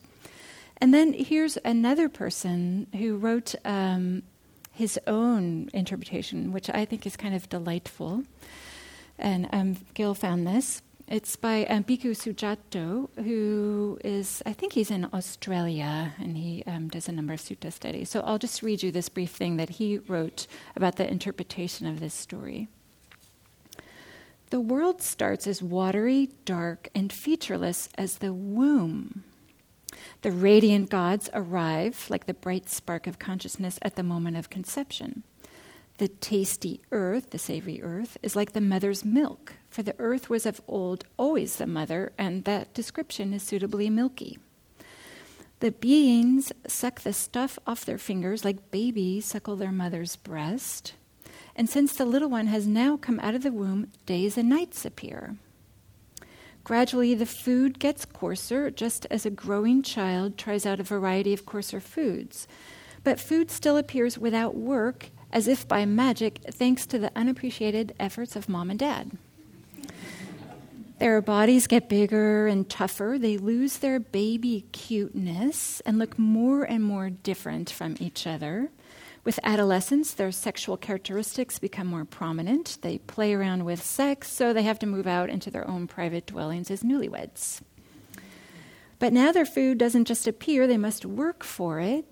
And 0.81 0.93
then 0.93 1.13
here's 1.13 1.57
another 1.65 2.07
person 2.07 2.87
who 2.97 3.17
wrote 3.17 3.55
um, 3.65 4.23
his 4.79 4.97
own 5.07 5.69
interpretation, 5.73 6.53
which 6.53 6.69
I 6.69 6.85
think 6.85 7.05
is 7.05 7.17
kind 7.17 7.35
of 7.35 7.49
delightful. 7.49 8.23
And 9.17 9.49
um, 9.51 9.75
Gil 9.93 10.13
found 10.13 10.47
this. 10.47 10.81
It's 11.05 11.35
by 11.35 11.65
um, 11.65 11.83
Bhikkhu 11.83 12.11
Sujato, 12.15 13.09
who 13.21 13.99
is, 14.05 14.41
I 14.45 14.53
think 14.53 14.71
he's 14.73 14.89
in 14.89 15.09
Australia, 15.11 16.13
and 16.17 16.37
he 16.37 16.63
um, 16.65 16.87
does 16.87 17.09
a 17.09 17.11
number 17.11 17.33
of 17.33 17.41
sutta 17.41 17.73
studies. 17.73 18.09
So 18.09 18.21
I'll 18.21 18.37
just 18.37 18.63
read 18.63 18.81
you 18.81 18.89
this 18.89 19.09
brief 19.09 19.31
thing 19.31 19.57
that 19.57 19.71
he 19.81 19.97
wrote 19.97 20.47
about 20.77 20.95
the 20.95 21.11
interpretation 21.11 21.85
of 21.85 21.99
this 21.99 22.13
story. 22.13 22.69
The 24.51 24.61
world 24.61 25.01
starts 25.01 25.45
as 25.45 25.61
watery, 25.61 26.29
dark, 26.45 26.87
and 26.95 27.11
featureless 27.11 27.89
as 27.97 28.19
the 28.19 28.33
womb 28.33 29.25
the 30.21 30.31
radiant 30.31 30.89
gods 30.89 31.29
arrive 31.33 32.07
like 32.09 32.25
the 32.25 32.33
bright 32.33 32.69
spark 32.69 33.07
of 33.07 33.19
consciousness 33.19 33.79
at 33.81 33.95
the 33.95 34.03
moment 34.03 34.37
of 34.37 34.49
conception. 34.49 35.23
The 35.97 36.07
tasty 36.07 36.79
earth, 36.91 37.31
the 37.31 37.37
savory 37.37 37.83
earth, 37.83 38.17
is 38.23 38.35
like 38.35 38.53
the 38.53 38.61
mother's 38.61 39.03
milk, 39.03 39.55
for 39.69 39.83
the 39.83 39.95
earth 39.99 40.29
was 40.29 40.45
of 40.45 40.61
old 40.65 41.03
always 41.17 41.57
the 41.57 41.67
mother, 41.67 42.13
and 42.17 42.45
that 42.45 42.73
description 42.73 43.33
is 43.33 43.43
suitably 43.43 43.89
milky. 43.89 44.39
The 45.59 45.71
beings 45.71 46.53
suck 46.67 47.01
the 47.01 47.11
stuff 47.11 47.59
off 47.67 47.83
their 47.83 47.97
fingers 47.97 48.45
like 48.45 48.71
babies 48.71 49.25
suckle 49.25 49.57
their 49.57 49.73
mother's 49.73 50.15
breast. 50.15 50.93
And 51.53 51.69
since 51.69 51.93
the 51.93 52.05
little 52.05 52.29
one 52.29 52.47
has 52.47 52.65
now 52.65 52.95
come 52.95 53.19
out 53.19 53.35
of 53.35 53.43
the 53.43 53.51
womb, 53.51 53.91
days 54.05 54.37
and 54.37 54.47
nights 54.47 54.85
appear. 54.85 55.35
Gradually, 56.63 57.15
the 57.15 57.25
food 57.25 57.79
gets 57.79 58.05
coarser, 58.05 58.69
just 58.69 59.07
as 59.09 59.25
a 59.25 59.31
growing 59.31 59.81
child 59.81 60.37
tries 60.37 60.65
out 60.65 60.79
a 60.79 60.83
variety 60.83 61.33
of 61.33 61.45
coarser 61.45 61.79
foods. 61.79 62.47
But 63.03 63.19
food 63.19 63.49
still 63.49 63.77
appears 63.77 64.17
without 64.17 64.55
work, 64.55 65.09
as 65.31 65.47
if 65.47 65.67
by 65.67 65.85
magic, 65.85 66.39
thanks 66.51 66.85
to 66.87 66.99
the 66.99 67.11
unappreciated 67.15 67.95
efforts 67.99 68.35
of 68.35 68.49
mom 68.49 68.69
and 68.69 68.79
dad. 68.79 69.17
Their 70.99 71.21
bodies 71.21 71.65
get 71.65 71.87
bigger 71.87 72.47
and 72.47 72.69
tougher. 72.69 73.17
They 73.17 73.37
lose 73.37 73.77
their 73.77 74.01
baby 74.01 74.65
cuteness 74.73 75.81
and 75.85 75.97
look 75.97 76.19
more 76.19 76.65
and 76.65 76.83
more 76.83 77.09
different 77.09 77.69
from 77.69 77.95
each 78.01 78.27
other. 78.27 78.69
With 79.23 79.39
adolescence, 79.43 80.13
their 80.13 80.31
sexual 80.31 80.77
characteristics 80.77 81.59
become 81.59 81.87
more 81.87 82.05
prominent. 82.05 82.77
They 82.81 82.99
play 82.99 83.33
around 83.33 83.65
with 83.65 83.83
sex, 83.83 84.31
so 84.31 84.53
they 84.53 84.63
have 84.63 84.79
to 84.79 84.85
move 84.85 85.07
out 85.07 85.29
into 85.29 85.51
their 85.51 85.67
own 85.67 85.87
private 85.87 86.25
dwellings 86.25 86.71
as 86.71 86.83
newlyweds. 86.83 87.61
But 88.97 89.13
now 89.13 89.31
their 89.31 89.45
food 89.45 89.77
doesn't 89.77 90.05
just 90.05 90.27
appear, 90.27 90.67
they 90.67 90.77
must 90.77 91.05
work 91.05 91.43
for 91.43 91.79
it. 91.79 92.05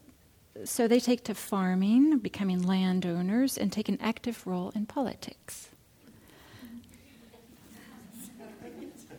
So 0.66 0.88
they 0.88 1.00
take 1.00 1.24
to 1.26 1.36
farming, 1.36 2.18
becoming 2.20 2.64
landowners, 2.64 3.58
and 3.58 3.72
take 3.72 3.90
an 3.90 4.00
active 4.02 4.46
role 4.48 4.72
in 4.74 4.86
politics. 4.86 5.70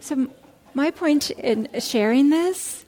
So, 0.00 0.28
my 0.74 0.90
point 0.90 1.30
in 1.30 1.68
sharing 1.80 2.30
this 2.30 2.84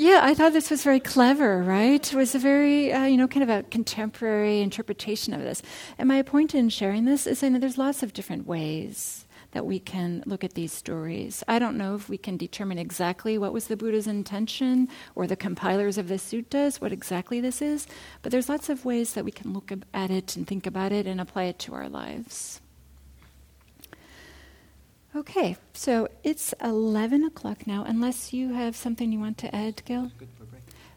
yeah, 0.00 0.20
I 0.22 0.32
thought 0.32 0.54
this 0.54 0.70
was 0.70 0.82
very 0.82 0.98
clever, 0.98 1.62
right? 1.62 2.10
It 2.10 2.16
was 2.16 2.34
a 2.34 2.38
very, 2.38 2.90
uh, 2.90 3.04
you 3.04 3.18
know, 3.18 3.28
kind 3.28 3.42
of 3.42 3.50
a 3.50 3.64
contemporary 3.64 4.62
interpretation 4.62 5.34
of 5.34 5.42
this. 5.42 5.60
And 5.98 6.08
my 6.08 6.22
point 6.22 6.54
in 6.54 6.70
sharing 6.70 7.04
this 7.04 7.26
is 7.26 7.40
that 7.40 7.60
there's 7.60 7.76
lots 7.76 8.02
of 8.02 8.14
different 8.14 8.46
ways 8.46 9.26
that 9.50 9.66
we 9.66 9.78
can 9.78 10.22
look 10.24 10.42
at 10.42 10.54
these 10.54 10.72
stories. 10.72 11.44
I 11.46 11.58
don't 11.58 11.76
know 11.76 11.96
if 11.96 12.08
we 12.08 12.16
can 12.16 12.38
determine 12.38 12.78
exactly 12.78 13.36
what 13.36 13.52
was 13.52 13.66
the 13.66 13.76
Buddha's 13.76 14.06
intention 14.06 14.88
or 15.14 15.26
the 15.26 15.36
compilers 15.36 15.98
of 15.98 16.08
the 16.08 16.14
suttas, 16.14 16.80
what 16.80 16.92
exactly 16.92 17.38
this 17.42 17.60
is, 17.60 17.86
but 18.22 18.32
there's 18.32 18.48
lots 18.48 18.70
of 18.70 18.86
ways 18.86 19.12
that 19.12 19.26
we 19.26 19.32
can 19.32 19.52
look 19.52 19.70
at 19.92 20.10
it 20.10 20.34
and 20.34 20.46
think 20.46 20.66
about 20.66 20.92
it 20.92 21.06
and 21.06 21.20
apply 21.20 21.44
it 21.44 21.58
to 21.58 21.74
our 21.74 21.90
lives. 21.90 22.62
Okay, 25.14 25.56
so 25.74 26.06
it's 26.22 26.54
11 26.62 27.24
o'clock 27.24 27.66
now, 27.66 27.82
unless 27.84 28.32
you 28.32 28.52
have 28.52 28.76
something 28.76 29.10
you 29.10 29.18
want 29.18 29.38
to 29.38 29.52
add, 29.54 29.82
Gil? 29.84 30.12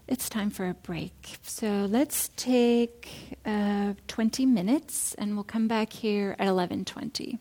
It's 0.08 0.30
time 0.30 0.52
for 0.52 0.70
a 0.70 0.76
break. 0.76 1.38
So 1.42 1.88
let's 1.90 2.30
take 2.36 3.10
uh, 3.44 3.94
20 4.08 4.46
minutes 4.46 5.16
and 5.16 5.34
we'll 5.34 5.44
come 5.46 5.68
back 5.68 5.94
here 5.94 6.36
at 6.38 6.48
11:20. 6.48 7.32